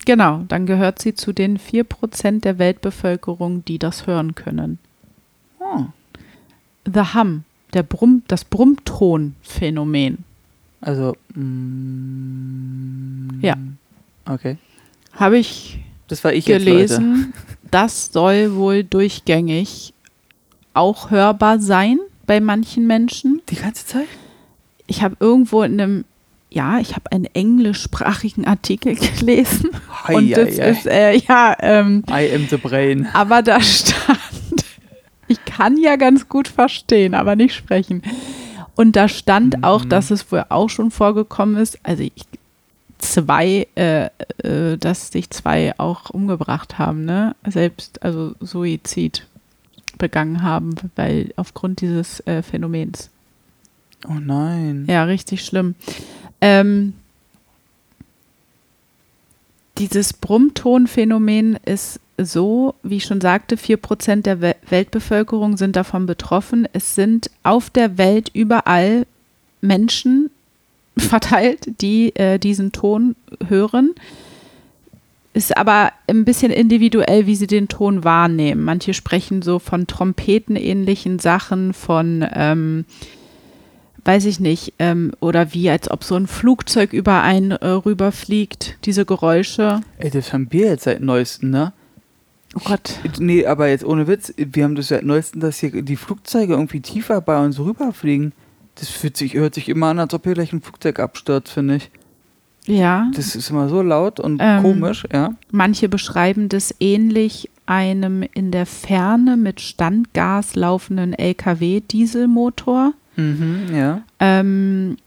[0.05, 4.79] Genau, dann gehört sie zu den 4% der Weltbevölkerung, die das hören können.
[5.59, 5.85] Oh.
[6.91, 7.43] The Hum,
[7.73, 10.23] der Brumm, das Brummton-Phänomen.
[10.81, 13.55] Also, mm, Ja.
[14.25, 14.57] Okay.
[15.13, 16.71] Habe ich Das war ich jetzt, Leute.
[16.71, 17.33] gelesen,
[17.71, 19.93] das soll wohl durchgängig
[20.73, 23.41] auch hörbar sein bei manchen Menschen.
[23.49, 24.07] Die ganze Zeit?
[24.87, 26.05] Ich habe irgendwo in einem,
[26.51, 29.69] ja, ich habe einen englischsprachigen Artikel gelesen.
[30.07, 30.69] Hei, und das hei.
[30.69, 33.07] ist, äh, ja, ähm, I am the brain.
[33.13, 34.19] aber da stand,
[35.27, 38.01] ich kann ja ganz gut verstehen, aber nicht sprechen.
[38.75, 39.89] Und da stand auch, Mhm.
[39.89, 42.13] dass es wohl auch schon vorgekommen ist, also ich,
[42.97, 44.05] zwei, äh,
[44.43, 47.35] äh, dass sich zwei auch umgebracht haben, ne?
[47.47, 49.25] Selbst, also Suizid
[49.97, 53.09] begangen haben, weil aufgrund dieses äh, Phänomens.
[54.07, 54.85] Oh nein.
[54.87, 55.75] Ja, richtig schlimm.
[56.41, 56.93] Ähm,
[59.77, 66.67] dieses Brummtonphänomen ist so, wie ich schon sagte, 4% der We Weltbevölkerung sind davon betroffen.
[66.73, 69.05] Es sind auf der Welt überall
[69.61, 70.29] Menschen
[70.97, 73.15] verteilt, die äh, diesen Ton
[73.47, 73.95] hören.
[75.33, 78.63] Ist aber ein bisschen individuell, wie sie den Ton wahrnehmen.
[78.63, 82.85] Manche sprechen so von trompetenähnlichen Sachen, von ähm,
[84.05, 88.77] weiß ich nicht, ähm, oder wie als ob so ein Flugzeug über einen äh, rüberfliegt,
[88.85, 89.81] diese Geräusche.
[89.97, 91.73] Ey, das haben wir jetzt seit neuestem, ne?
[92.55, 92.99] Oh Gott.
[93.19, 96.81] Nee, aber jetzt ohne Witz, wir haben das seit neuestem, dass hier die Flugzeuge irgendwie
[96.81, 98.33] tiefer bei uns rüberfliegen.
[98.75, 101.75] Das fühlt sich, hört sich immer an, als ob hier gleich ein Flugzeug abstürzt, finde
[101.75, 101.91] ich.
[102.65, 103.09] Ja.
[103.15, 105.33] Das ist immer so laut und Ähm, komisch, ja.
[105.51, 112.93] Manche beschreiben das ähnlich einem in der Ferne mit Standgas laufenden LKW-Dieselmotor.
[113.20, 114.01] Mhm, ja.
[114.20, 114.97] Ähm,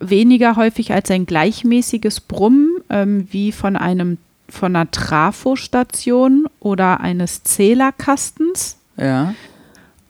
[0.00, 4.18] weniger häufig als ein gleichmäßiges Brummen, ähm, wie von einem
[4.48, 8.76] von einer Trafostation oder eines Zählerkastens.
[8.98, 9.34] Ja.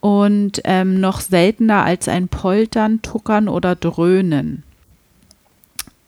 [0.00, 4.64] Und ähm, noch seltener als ein Poltern, Tuckern oder Dröhnen.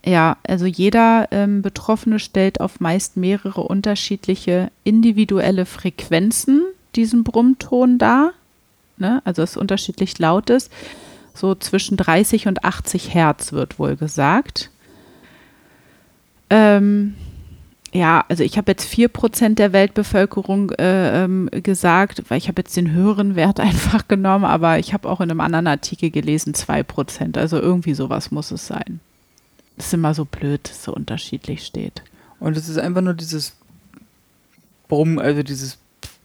[0.04, 6.62] Ja, also jeder ähm, Betroffene stellt auf meist mehrere unterschiedliche individuelle Frequenzen
[6.96, 8.32] diesen Brummton dar.
[8.96, 9.22] Ne?
[9.24, 10.70] Also es unterschiedlich laut ist.
[11.34, 14.70] So zwischen 30 und 80 Hertz wird wohl gesagt.
[16.48, 17.14] Ähm,
[17.92, 22.76] ja, also ich habe jetzt 4% der Weltbevölkerung äh, ähm, gesagt, weil ich habe jetzt
[22.76, 27.38] den höheren Wert einfach genommen, aber ich habe auch in einem anderen Artikel gelesen 2%.
[27.38, 29.00] Also irgendwie sowas muss es sein.
[29.76, 32.02] Das ist immer so blöd, dass es so unterschiedlich steht.
[32.38, 33.56] Und es ist einfach nur dieses
[34.88, 35.78] Brumm, also dieses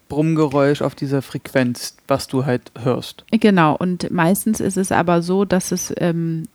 [0.10, 3.24] Brummgeräusch auf dieser Frequenz, was du halt hörst.
[3.32, 6.48] Genau, und meistens ist es aber so, dass es, ähm,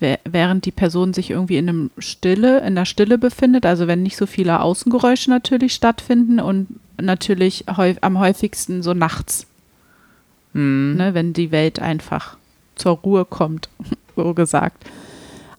[0.00, 4.02] wä- während die Person sich irgendwie in einem Stille, in der Stille befindet, also wenn
[4.02, 6.68] nicht so viele Außengeräusche natürlich stattfinden und
[7.00, 9.46] natürlich häu am häufigsten so nachts,
[10.54, 10.94] Hm.
[10.96, 12.36] ne, wenn die Welt einfach
[12.76, 13.68] zur Ruhe kommt,
[14.16, 14.84] so gesagt.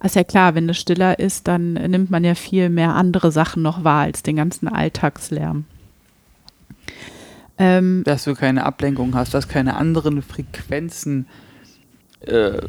[0.04, 3.62] ist ja klar, wenn es stiller ist, dann nimmt man ja viel mehr andere Sachen
[3.64, 5.66] noch wahr als den ganzen Alltagslärm.
[7.58, 11.26] Ähm, Dass du keine Ablenkung hast, dass keine anderen Frequenzen
[12.22, 12.62] äh,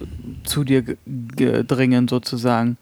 [0.45, 2.76] zu dir ge- gedringen, sozusagen.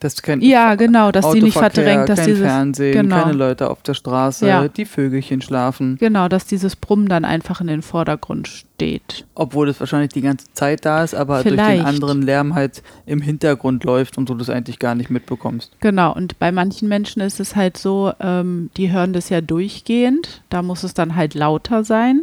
[0.00, 3.22] Dass kein ja, genau, dass die nicht verdrängt, dass kein dieses Fernsehen, genau.
[3.22, 4.68] keine Leute auf der Straße, Ja.
[4.68, 5.96] die Vögelchen schlafen.
[5.98, 9.26] Genau, dass dieses Brummen dann einfach in den Vordergrund steht.
[9.34, 11.80] Obwohl es wahrscheinlich die ganze Zeit da ist, aber durch Vielleicht.
[11.80, 15.72] den anderen Lärm halt im Hintergrund läuft und du das eigentlich gar nicht mitbekommst.
[15.80, 20.42] Genau, und bei manchen Menschen ist es halt so, ähm, die hören das ja durchgehend,
[20.48, 22.22] da muss es dann halt lauter sein.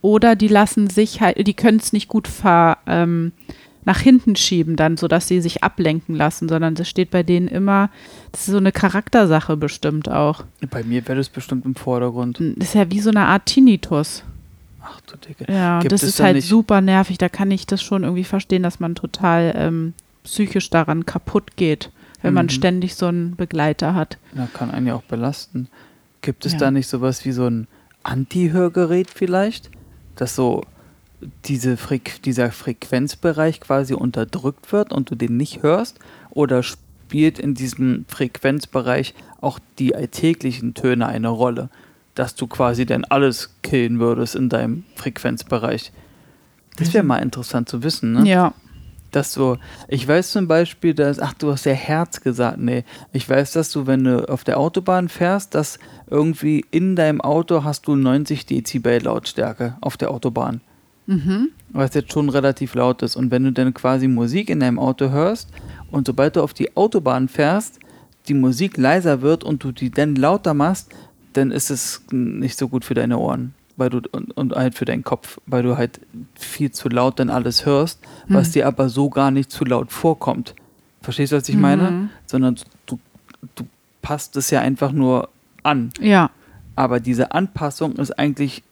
[0.00, 3.32] Oder die lassen sich halt, die können es nicht gut ver, ähm,
[3.88, 7.88] nach hinten schieben, dann, sodass sie sich ablenken lassen, sondern das steht bei denen immer,
[8.32, 10.44] das ist so eine Charaktersache bestimmt auch.
[10.70, 12.38] Bei mir wäre das bestimmt im Vordergrund.
[12.56, 14.24] Das ist ja wie so eine Art Tinnitus.
[14.82, 15.50] Ach du Dicke.
[15.50, 17.16] Ja, Gibt das ist halt nicht- super nervig.
[17.16, 21.90] Da kann ich das schon irgendwie verstehen, dass man total ähm, psychisch daran kaputt geht,
[22.20, 22.50] wenn man Mhm.
[22.50, 24.18] ständig so einen Begleiter hat.
[24.34, 25.68] Na, kann einen ja auch belasten.
[26.20, 26.58] Gibt es Ja.
[26.58, 27.66] da nicht sowas wie so ein
[28.02, 29.70] Anti-Hörgerät vielleicht?
[30.16, 30.62] Dass so
[31.44, 35.98] diese Freq dieser Frequenzbereich quasi unterdrückt wird und du den nicht hörst?
[36.30, 41.70] Oder spielt in diesem Frequenzbereich auch die alltäglichen Töne eine Rolle?
[42.14, 45.92] Dass du quasi dann alles killen würdest in deinem Frequenzbereich?
[46.76, 48.28] Das wäre mal interessant zu wissen, ne?
[48.28, 48.54] Ja.
[49.10, 49.58] dass so,
[49.88, 53.72] ich weiß zum Beispiel, dass, ach, du hast ja Herz gesagt, nee, ich weiß, dass
[53.72, 58.46] du, wenn du auf der Autobahn fährst, dass irgendwie in deinem Auto hast du 90
[58.46, 60.60] Dezibel Lautstärke auf der Autobahn,
[61.08, 61.48] Mhm.
[61.70, 63.16] was jetzt schon relativ laut ist.
[63.16, 65.48] Und wenn du dann quasi Musik in deinem Auto hörst
[65.90, 67.80] und sobald du auf die Autobahn fährst,
[68.28, 70.90] die Musik leiser wird und du die dann lauter machst,
[71.32, 73.54] dann ist es nicht so gut für deine Ohren.
[73.76, 76.00] Weil du, und, und halt für deinen Kopf, weil du halt
[76.34, 78.52] viel zu laut dann alles hörst, was Mhm.
[78.52, 80.54] dir aber so gar nicht zu laut vorkommt.
[81.00, 81.90] Verstehst du, was ich meine?
[81.90, 82.10] Mhm.
[82.26, 82.56] Sondern
[82.86, 82.98] du,
[83.54, 83.64] du
[84.02, 85.28] passt es ja einfach nur
[85.62, 85.90] an.
[86.00, 86.30] Ja.
[86.76, 88.62] Aber diese Anpassung ist eigentlich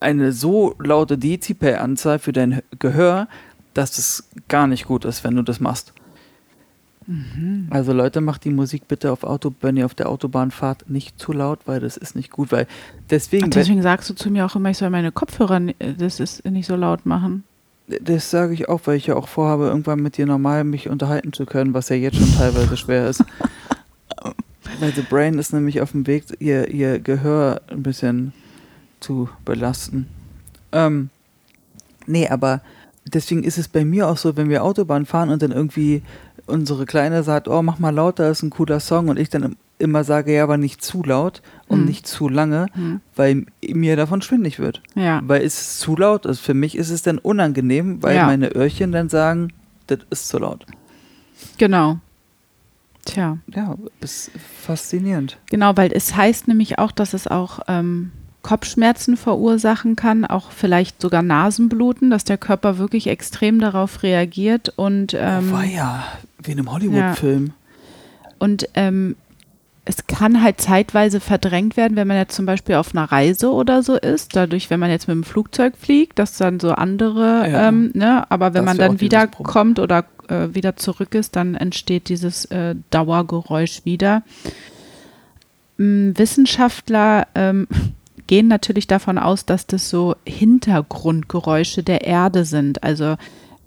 [0.00, 3.28] eine so laute Dezibelanzahl für dein Gehör,
[3.74, 5.92] dass es gar nicht gut ist, wenn du das machst.
[7.06, 7.66] Mhm.
[7.70, 11.18] Also Leute, macht die Musik bitte auf Auto, wenn ihr auf der Autobahn fahrt, nicht
[11.18, 12.66] zu laut, weil das ist nicht gut, weil
[13.10, 16.20] deswegen, Und deswegen sagst du zu mir auch immer, ich soll meine Kopfhörer äh, das
[16.20, 17.44] ist nicht so laut machen.
[17.86, 21.32] das sage ich auch, weil ich ja auch vorhabe, irgendwann mit dir normal mich unterhalten
[21.32, 23.24] zu können, was ja jetzt schon teilweise schwer ist.
[24.80, 28.32] Weil The Brain ist nämlich auf dem Weg, ihr, ihr Gehör ein bisschen
[29.04, 30.06] zu belasten.
[30.72, 31.10] Ähm,
[32.06, 32.60] nee, aber
[33.06, 36.02] deswegen ist es bei mir auch so, wenn wir Autobahn fahren und dann irgendwie
[36.46, 39.56] unsere Kleine sagt, oh, mach mal lauter, ist ein cooler Song und ich dann im-
[39.78, 41.84] immer sage, ja, aber nicht zu laut und Hm.
[41.86, 43.00] nicht zu lange, Hm.
[43.16, 45.20] weil mir davon schwindig wird Ja.
[45.26, 46.40] weil es zu laut ist.
[46.40, 48.26] Für mich ist es dann unangenehm, weil Ja.
[48.26, 49.52] meine Öhrchen dann sagen,
[49.86, 50.64] das ist zu laut.
[51.58, 51.98] Genau.
[53.04, 53.36] Tja.
[53.54, 54.30] Ja, ist
[54.62, 55.36] faszinierend.
[55.50, 58.12] Genau, weil es heißt nämlich auch, dass es auch ähm,
[58.44, 65.14] Kopfschmerzen verursachen kann, auch vielleicht sogar Nasenbluten, dass der Körper wirklich extrem darauf reagiert und
[65.18, 66.04] ähm, oh, war ja,
[66.42, 67.52] wie in einem Hollywood-Film.
[68.38, 69.16] und ähm,
[69.86, 73.82] es kann halt zeitweise verdrängt werden, wenn man jetzt zum Beispiel auf einer Reise oder
[73.82, 74.34] so ist.
[74.34, 77.68] Dadurch, wenn man jetzt mit dem Flugzeug fliegt, dass dann so andere, Ja.
[77.68, 82.08] ähm, ne, aber wenn man ja dann wiederkommt oder äh, wieder zurück ist, dann entsteht
[82.08, 84.22] dieses äh, Dauergeräusch wieder.
[85.78, 87.66] Ähm, Wissenschaftler ähm,
[88.26, 92.82] gehen natürlich davon aus, dass das so Hintergrundgeräusche der Erde sind.
[92.82, 93.16] Also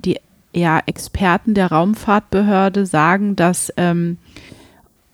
[0.03, 0.19] die
[0.53, 4.17] ja, Experten der Raumfahrtbehörde sagen, dass ähm,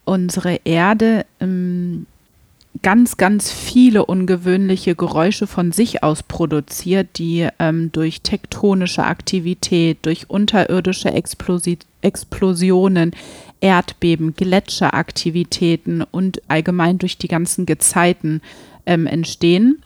[0.05, 2.05] unsere Erde ähm,
[2.81, 10.29] ganz, ganz viele ungewöhnliche Geräusche von sich aus produziert, die ähm, durch tektonische Aktivität, durch
[10.29, 13.11] unterirdische Explosi Explosionen,
[13.61, 18.41] Erdbeben, Gletscheraktivitäten und allgemein durch die ganzen Gezeiten
[18.85, 19.83] ähm, entstehen.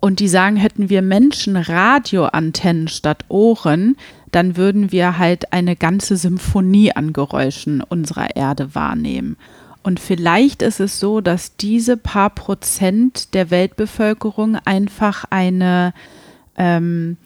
[0.00, 3.96] Und die sagen, hätten wir Menschen Radioantennen statt Ohren,
[4.30, 9.36] dann würden wir halt eine ganze Symphonie an Geräuschen unserer Erde wahrnehmen.
[9.82, 15.94] Und vielleicht ist es so, dass diese paar Prozent der Weltbevölkerung einfach eine
[16.56, 17.16] ähm,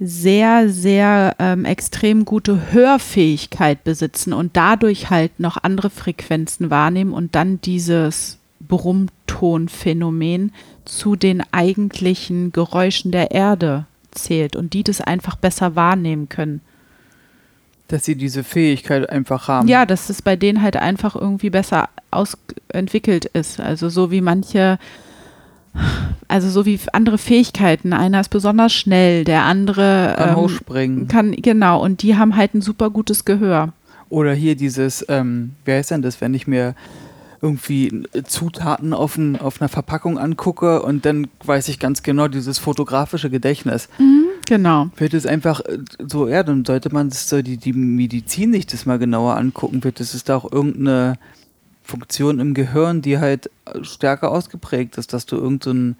[0.00, 7.34] sehr, sehr ähm, extrem gute Hörfähigkeit besitzen und dadurch halt noch andere Frequenzen wahrnehmen und
[7.34, 8.38] dann dieses
[9.40, 10.52] Brummtonphänomen
[10.84, 16.60] zu den eigentlichen Geräuschen der Erde zählt und die das einfach besser wahrnehmen können.
[17.88, 19.66] Dass sie diese Fähigkeit einfach haben.
[19.66, 23.60] Ja, dass es bei denen halt einfach irgendwie besser ausentwickelt ist.
[23.60, 24.78] Also so wie manche,
[26.28, 27.94] also so wie andere Fähigkeiten.
[27.94, 31.08] Einer ist besonders schnell, der andere Kann ähm, hochspringen.
[31.08, 33.72] kann, genau, und die haben halt ein super gutes Gehör.
[34.10, 36.74] Oder hier dieses, ähm, wer ist denn das, wenn ich mir
[37.42, 42.58] irgendwie Zutaten auf, ein, auf einer Verpackung angucke und dann weiß ich ganz genau dieses
[42.58, 43.88] fotografische Gedächtnis.
[44.50, 44.90] Genau.
[44.96, 48.84] Wird es einfach äh, so, ja, dann sollte man so die, die Medizin sich das
[48.84, 49.84] mal genauer angucken.
[49.84, 51.18] Wird es ist da auch irgendeine
[51.84, 55.96] Funktion im Gehirn, die halt äh, stärker ausgeprägt ist, dass du irgendeinen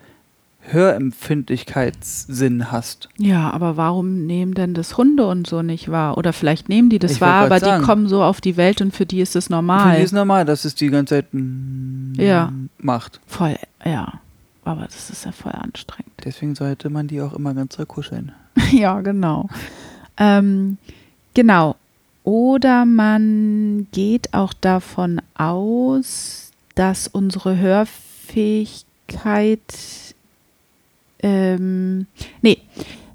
[0.63, 3.09] Hörempfindlichkeitssinn hast.
[3.19, 6.19] Ja, aber warum nehmen denn das Hunde und so nicht wahr?
[6.19, 7.83] Oder vielleicht nehmen die das Ich wahr, aber sagen.
[7.83, 9.97] die kommen so auf die Welt und für die ist es Für normal.
[9.99, 11.27] die ist normal, dass es die ganze Zeit
[12.17, 12.53] Ja.
[12.79, 13.21] macht.
[13.27, 14.15] voll, ja.
[14.65, 16.13] Aber das ist ja voll anstrengend.
[16.25, 18.33] Deswegen sollte man die auch immer ganz doll kuscheln.
[18.73, 19.49] ja, genau.
[20.19, 20.77] Ähm,
[21.35, 21.77] genau.
[22.23, 29.59] Oder man geht auch davon aus, dass unsere Hörfähigkeit,
[31.23, 32.07] ähm,
[32.43, 32.59] nee,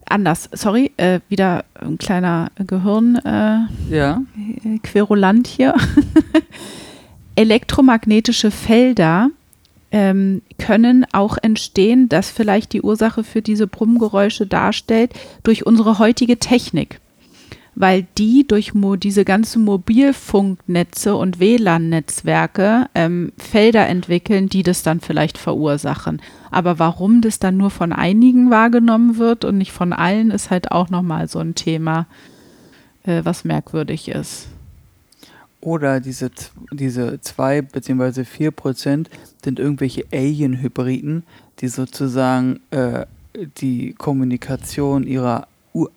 [0.08, 4.22] anders, sorry, äh, wieder ein kleiner Gehirn, äh, Ja.
[4.64, 5.76] äh, Querulant hier.
[7.36, 9.30] Elektromagnetische Felder
[9.92, 16.38] ähm, können auch entstehen, das vielleicht die Ursache für diese Brummgeräusche darstellt, durch unsere heutige
[16.38, 17.00] Technik.
[17.78, 25.02] Weil die durch mo diese ganzen Mobilfunknetze und WLAN-Netzwerke ähm, Felder entwickeln, die das dann
[25.02, 26.22] vielleicht verursachen.
[26.56, 30.72] Aber warum das dann nur von einigen wahrgenommen wird und nicht von allen, ist halt
[30.72, 32.08] auch nochmal so ein Thema,
[33.04, 34.48] äh, was merkwürdig ist.
[35.60, 36.32] Oder diese,
[36.72, 39.10] diese zwei beziehungsweise vier Prozent
[39.44, 41.24] sind irgendwelche Alien-Hybriden,
[41.60, 43.06] die sozusagen äh,
[43.58, 45.50] die Kommunikation ihrer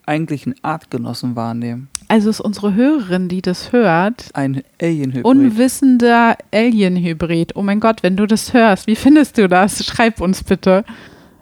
[0.07, 1.89] eigentlichen Artgenossen wahrnehmen.
[2.11, 5.25] Also ist unsere Hörerin, die das hört, Ein Alien-Hybrid.
[5.27, 7.55] unwissender Alien-Hybrid.
[7.55, 9.85] Oh mein Gott, wenn du das hörst, wie findest du das?
[9.85, 10.85] Schreib uns bitte.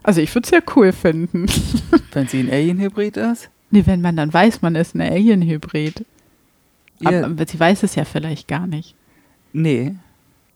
[0.02, 1.46] Also ich würde es ja cool finden.
[2.12, 3.48] Wenn sie ein Alien-Hybrid ist?
[3.72, 6.04] Nee, wenn man dann weiß, man ist ein Alien-Hybrid.
[7.00, 8.94] Ja, Aber sie weiß es ja vielleicht gar nicht.
[9.52, 9.94] nee.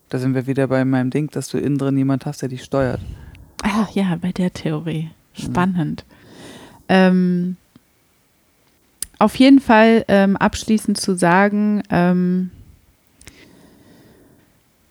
[0.08, 2.64] Da sind wir wieder bei meinem Ding, dass du innen drin jemand hast, der dich
[2.64, 3.00] steuert.
[3.62, 5.10] Ah, ja, bei der Theorie.
[5.34, 6.04] Spannend.
[6.88, 7.56] Ähm,
[9.20, 12.50] auf jeden Fall ähm, abschließend zu sagen, ähm,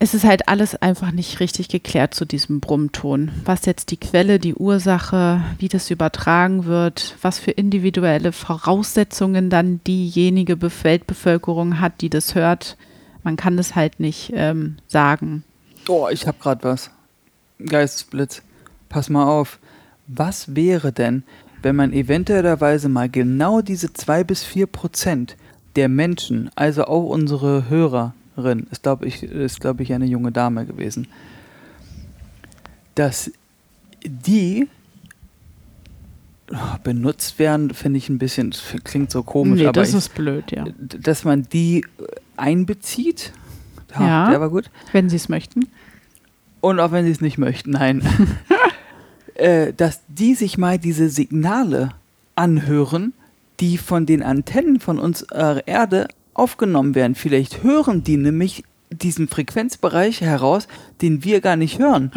[0.02, 3.32] es ist halt alles einfach nicht richtig geklärt zu diesem Brummton.
[3.44, 9.82] Was jetzt die Quelle, die Ursache, wie das übertragen wird, was für individuelle Voraussetzungen dann
[9.86, 12.78] diejenige Weltbevölkerung hat, die das hört.
[13.24, 15.44] Man kann das halt nicht ähm, sagen.
[15.90, 16.92] Oh, ich hab grad was.
[17.60, 18.42] Geistesblitz.
[18.88, 19.60] Pass mal auf.
[20.08, 21.24] Was wäre denn,
[21.62, 25.36] wenn man eventuellerweise mal genau diese zwei bis vier Prozent
[25.76, 30.66] der Menschen, also auch unsere Hörerin, ist glaube ich, ist glaube ich eine junge Dame
[30.66, 31.08] gewesen,
[32.96, 33.32] dass
[34.04, 34.68] die
[36.84, 38.54] benutzt werden, finde ich ein bisschen,
[38.84, 40.66] klingt so komisch, nee, aber das ich, ist blöd, ja.
[40.80, 41.86] dass man die
[42.38, 43.34] einbezieht.
[44.00, 44.30] Ja.
[44.30, 44.70] Der war gut.
[44.92, 45.68] Wenn sie es möchten.
[46.62, 48.02] Und auch wenn sie es nicht möchten, nein.
[49.40, 51.90] äh, dass die sich mal diese Signale
[52.36, 53.14] anhören,
[53.60, 57.16] die von den Antennen von unserer Erde aufgenommen werden.
[57.16, 60.68] Vielleicht hören die nämlich diesen Frequenzbereich heraus,
[61.02, 62.12] den wir gar nicht hören.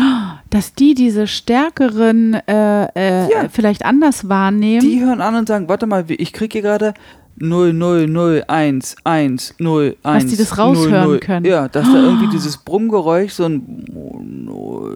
[0.51, 3.49] Dass die diese stärkeren äh, äh, Ja.
[3.51, 4.81] vielleicht anders wahrnehmen.
[4.81, 6.95] Die hören an und sagen, warte mal, ich kriege hier gerade
[7.41, 9.55] 0001101.
[10.03, 11.47] Was die das raushören können.
[11.47, 14.49] Ja, dass da irgendwie dieses Brummgeräusch, so ein.
[14.51, 14.89] oh,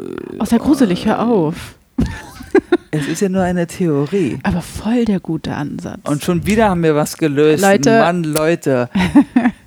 [0.42, 1.75] ist ja gruselig, hör auf.
[2.96, 4.38] Es ist ja nur eine Theorie.
[4.42, 6.00] Aber voll der gute Ansatz.
[6.04, 7.62] Und schon wieder haben wir was gelöst.
[7.62, 8.00] Leute.
[8.00, 8.88] Mann, Leute.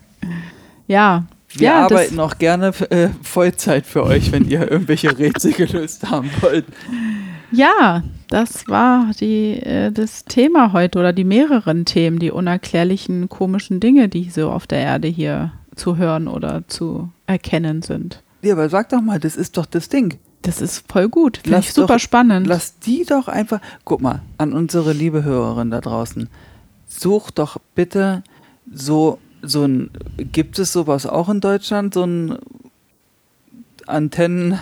[0.87, 1.25] ja.
[1.51, 6.29] Wir ja, arbeiten auch gerne äh, Vollzeit für euch, wenn ihr irgendwelche Rätsel gelöst haben
[6.41, 6.65] wollt.
[7.51, 13.79] Ja, das war die, äh, das Thema heute oder die mehreren Themen, die unerklärlichen komischen
[13.79, 18.21] Dinge, die so auf der Erde hier zu hören oder zu erkennen sind.
[18.41, 20.19] Ja, aber sag doch mal, das ist doch das Ding.
[20.41, 21.39] Das ist voll gut.
[21.43, 22.47] Finde ich super doch- spannend.
[22.47, 23.59] Lass die doch einfach.
[23.83, 26.29] Guck mal, an unsere liebe Hörerin da draußen.
[26.87, 28.23] Such doch bitte
[28.71, 29.91] so, so ein.
[30.17, 31.93] Gibt es sowas auch in Deutschland?
[31.93, 32.37] So ein
[33.85, 34.59] Antennen.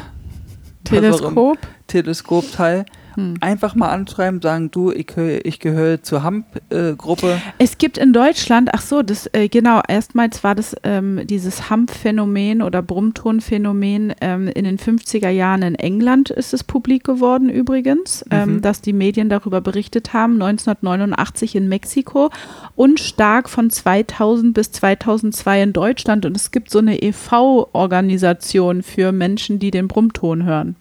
[0.84, 1.58] Teleskop.
[1.88, 2.86] Teleskopteil.
[3.18, 3.34] Hm.
[3.42, 7.42] Einfach mal anschreiben, sagen, du, ich, ich gehöre zur HAMP-Gruppe.
[7.58, 12.62] Es gibt in Deutschland, ach so, das äh, genau, erstmals war das ähm, dieses Hump-Phänomen
[12.62, 18.58] oder Brummton-Phänomen ähm, in den 50er Jahren in England ist es publik geworden übrigens, ähm,
[18.58, 18.62] Mhm.
[18.62, 22.30] dass die Medien darüber berichtet haben, 1989 in Mexiko
[22.76, 29.12] und stark von 2000 bis 2002 in Deutschland und es gibt so eine EV-Organisation für
[29.12, 30.76] Menschen, die den Brummton hören.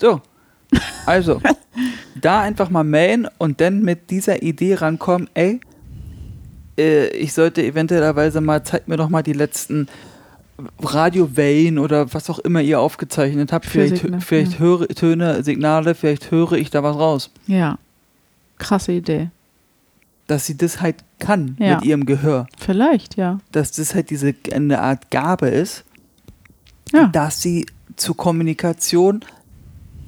[0.00, 0.20] So.
[1.06, 1.40] Also,
[2.20, 5.60] da einfach mal melden und dann mit dieser Idee rankommen, ey,
[6.78, 9.88] äh, ich sollte eventuellerweise mal, zeigt mir doch mal die letzten
[10.80, 13.66] Radiowellen oder was auch immer ihr aufgezeichnet habt.
[13.66, 14.20] Vielleicht, ne?
[14.20, 14.58] vielleicht Ja.
[14.60, 17.30] höre Töne, Signale, vielleicht höre ich da was raus.
[17.46, 17.78] Ja,
[18.58, 19.30] krasse Idee.
[20.26, 21.76] Dass sie das halt kann Ja.
[21.76, 22.46] mit ihrem Gehör.
[22.58, 23.40] Vielleicht, ja.
[23.52, 25.84] Dass das halt diese eine Art Gabe ist,
[26.92, 27.08] Ja.
[27.08, 29.20] dass sie zur Kommunikation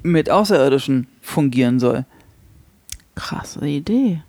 [0.06, 2.04] mit Außerirdischen fungieren soll.
[3.14, 4.22] Krasse Idee.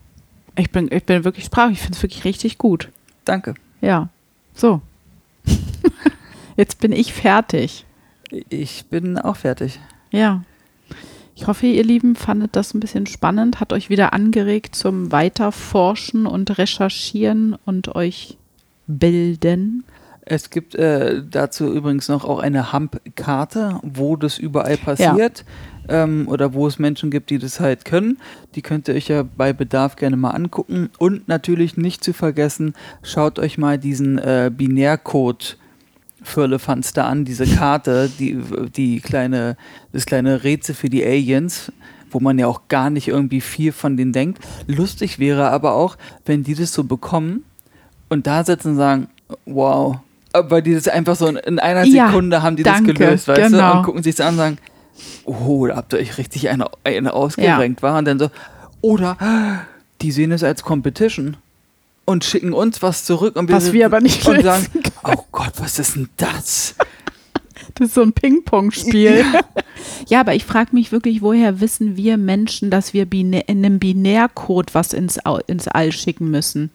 [0.55, 1.77] Ich bin, ich bin wirklich sprachlich.
[1.77, 2.89] Ich finde es wirklich richtig gut.
[3.25, 3.53] Danke.
[3.81, 4.09] Ja.
[4.53, 4.81] So.
[6.57, 7.85] Jetzt bin ich fertig.
[8.49, 9.79] Ich bin auch fertig.
[10.11, 10.43] Ja.
[11.35, 16.25] Ich hoffe, ihr Lieben fandet das ein bisschen spannend, hat euch wieder angeregt zum Weiterforschen
[16.25, 18.37] und Recherchieren und euch
[18.87, 19.83] bilden.
[20.29, 25.45] Es gibt äh, dazu übrigens noch auch eine Hump-Karte, wo das überall passiert
[25.87, 28.17] ähm, oder wo es Menschen gibt, die das halt können.
[28.55, 30.89] Die könnt ihr euch ja bei Bedarf gerne mal angucken.
[30.97, 32.73] Und natürlich nicht zu vergessen,
[33.03, 35.57] schaut euch mal diesen äh, Binärcode
[36.23, 38.37] Firlefanz da an, diese Karte, die,
[38.75, 39.55] die kleine,
[39.93, 41.71] das kleine Rätsel für die Aliens,
[42.11, 44.43] wo man ja auch gar nicht irgendwie viel von denen denkt.
[44.67, 47.45] Lustig wäre aber auch, wenn die das so bekommen
[48.09, 49.07] und da sitzen und sagen,
[49.45, 49.99] wow,
[50.33, 53.27] aber die das einfach so in, in einer Ja, Sekunde haben die danke, das gelöst,
[53.27, 53.77] weißt du, genau.
[53.77, 54.57] und gucken sich das an und sagen,
[55.25, 58.29] oh, da habt ihr euch richtig eine, eine ausgerenkt, war und dann so,
[58.81, 59.17] oder
[60.01, 61.37] die sehen es als Competition
[62.05, 64.65] und schicken uns was zurück und wir, Was wir aber nicht und sagen,
[65.03, 66.75] oh Gott, was ist denn das?
[67.75, 69.25] Das ist so ein Ping-Pong-Spiel.
[70.07, 73.77] ja, aber ich frage mich wirklich, woher wissen wir Menschen, dass wir binär, in einem
[73.79, 76.71] Binärcode was ins, Au- ins All schicken müssen?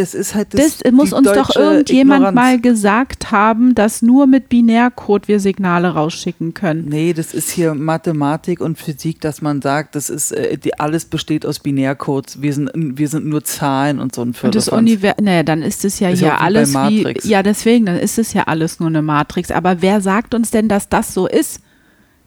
[0.00, 2.34] Das ist halt Das, das, muss uns doch irgendjemand Ignoranz.
[2.34, 6.86] mal gesagt haben, dass nur mit Binärcode wir Signale rausschicken können.
[6.88, 11.04] Nee, das ist hier Mathematik und Physik, dass man sagt, das ist äh, die, alles
[11.04, 12.40] besteht aus Binärcodes.
[12.40, 14.72] Wir sind wir sind nur Zahlen und so ein Und das Firlefanz.
[14.72, 17.24] Universum, naja, dann ist es ja Ist hier alles wie, Matrix.
[17.28, 19.50] ja deswegen, dann ist es ja alles nur eine Matrix.
[19.50, 21.60] Aber wer sagt uns denn, dass das so ist?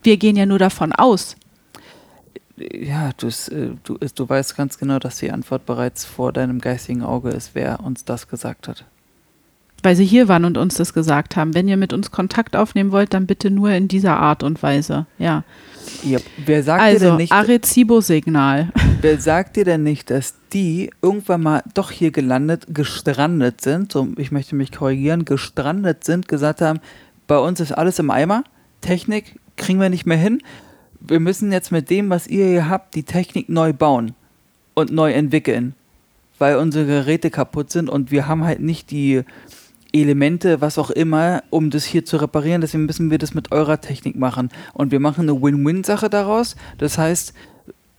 [0.04, 1.34] Wir gehen ja nur davon aus.
[2.56, 7.02] Ja, äh, du, ist- du weißt ganz genau, dass die Antwort bereits vor deinem geistigen
[7.02, 8.84] Auge ist, wer uns das gesagt hat.
[9.82, 11.52] Weil sie hier waren und uns das gesagt haben.
[11.54, 15.04] Wenn ihr mit uns Kontakt aufnehmen wollt, dann bitte nur in dieser Art und Weise.
[15.18, 15.44] Ja.
[16.02, 18.68] Ja, wer sagt dir Also, denn nicht, Arecibo-Signal.
[19.02, 24.08] wer sagt dir denn nicht, dass die irgendwann mal doch hier gelandet, gestrandet sind, so,
[24.16, 26.80] ich möchte mich korrigieren, gestrandet sind, gesagt haben,
[27.26, 28.44] bei uns ist alles im Eimer,
[28.80, 30.40] Technik kriegen wir nicht mehr hin,
[31.06, 34.14] wir müssen jetzt mit dem, was ihr hier habt, die Technik neu bauen
[34.74, 35.74] und neu entwickeln,
[36.38, 39.22] weil unsere Geräte kaputt sind und wir haben halt nicht die
[39.92, 42.60] Elemente, was auch immer, um das hier zu reparieren.
[42.60, 44.48] Deswegen müssen wir das mit eurer Technik machen.
[44.72, 46.56] Und wir machen eine Win-Win-Sache daraus.
[46.78, 47.32] Das heißt,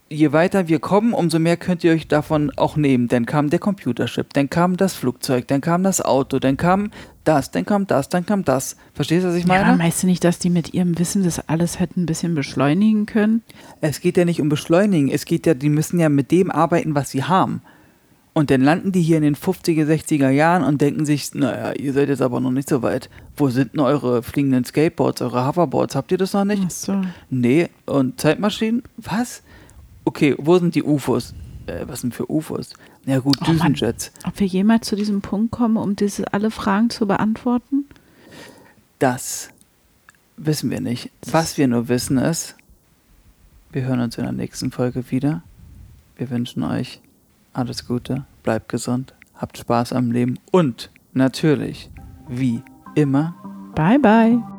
[0.09, 3.07] je weiter wir kommen, umso mehr könnt ihr euch davon auch nehmen.
[3.07, 6.91] Dann kam der Computerchip, dann kam das Flugzeug, dann kam das Auto, dann kam
[7.25, 8.77] das, dann kam das, dann kam das.
[8.93, 9.77] Verstehst du, was ich Ja, meine?
[9.77, 13.41] meinst du nicht, dass die mit ihrem Wissen das alles hätten ein bisschen beschleunigen können?
[13.81, 15.09] es geht ja nicht um Beschleunigen.
[15.09, 17.61] Es geht ja, die müssen ja mit dem arbeiten, was sie haben.
[18.33, 21.93] Und dann landen die hier in den 50er, 60er Jahren und denken sich, naja, ihr
[21.93, 23.09] seid jetzt aber noch nicht so weit.
[23.37, 25.95] Wo sind denn eure fliegenden Skateboards, eure Hoverboards?
[25.95, 26.61] Habt ihr das noch nicht?
[26.65, 27.01] Ach so.
[27.29, 28.83] Nee, und Zeitmaschinen?
[28.97, 29.41] Was?
[30.03, 31.33] Okay, wo sind die UFOs?
[31.67, 32.73] Äh, was sind für UFOs?
[33.05, 33.73] Ja gut, Oh Mann.
[33.73, 34.11] Düsenjets.
[34.25, 37.85] Ob wir jemals zu diesem Punkt kommen, um diese alle Fragen zu beantworten?
[38.99, 39.49] Das
[40.37, 41.11] wissen wir nicht.
[41.25, 42.55] Was wir nur wissen ist,
[43.71, 45.43] wir hören uns in der nächsten Folge wieder.
[46.17, 47.01] Wir wünschen euch
[47.53, 51.89] alles Gute, bleibt gesund, habt Spaß am Leben und natürlich,
[52.27, 52.61] wie
[52.95, 53.35] immer,
[53.75, 54.54] Bye, bye.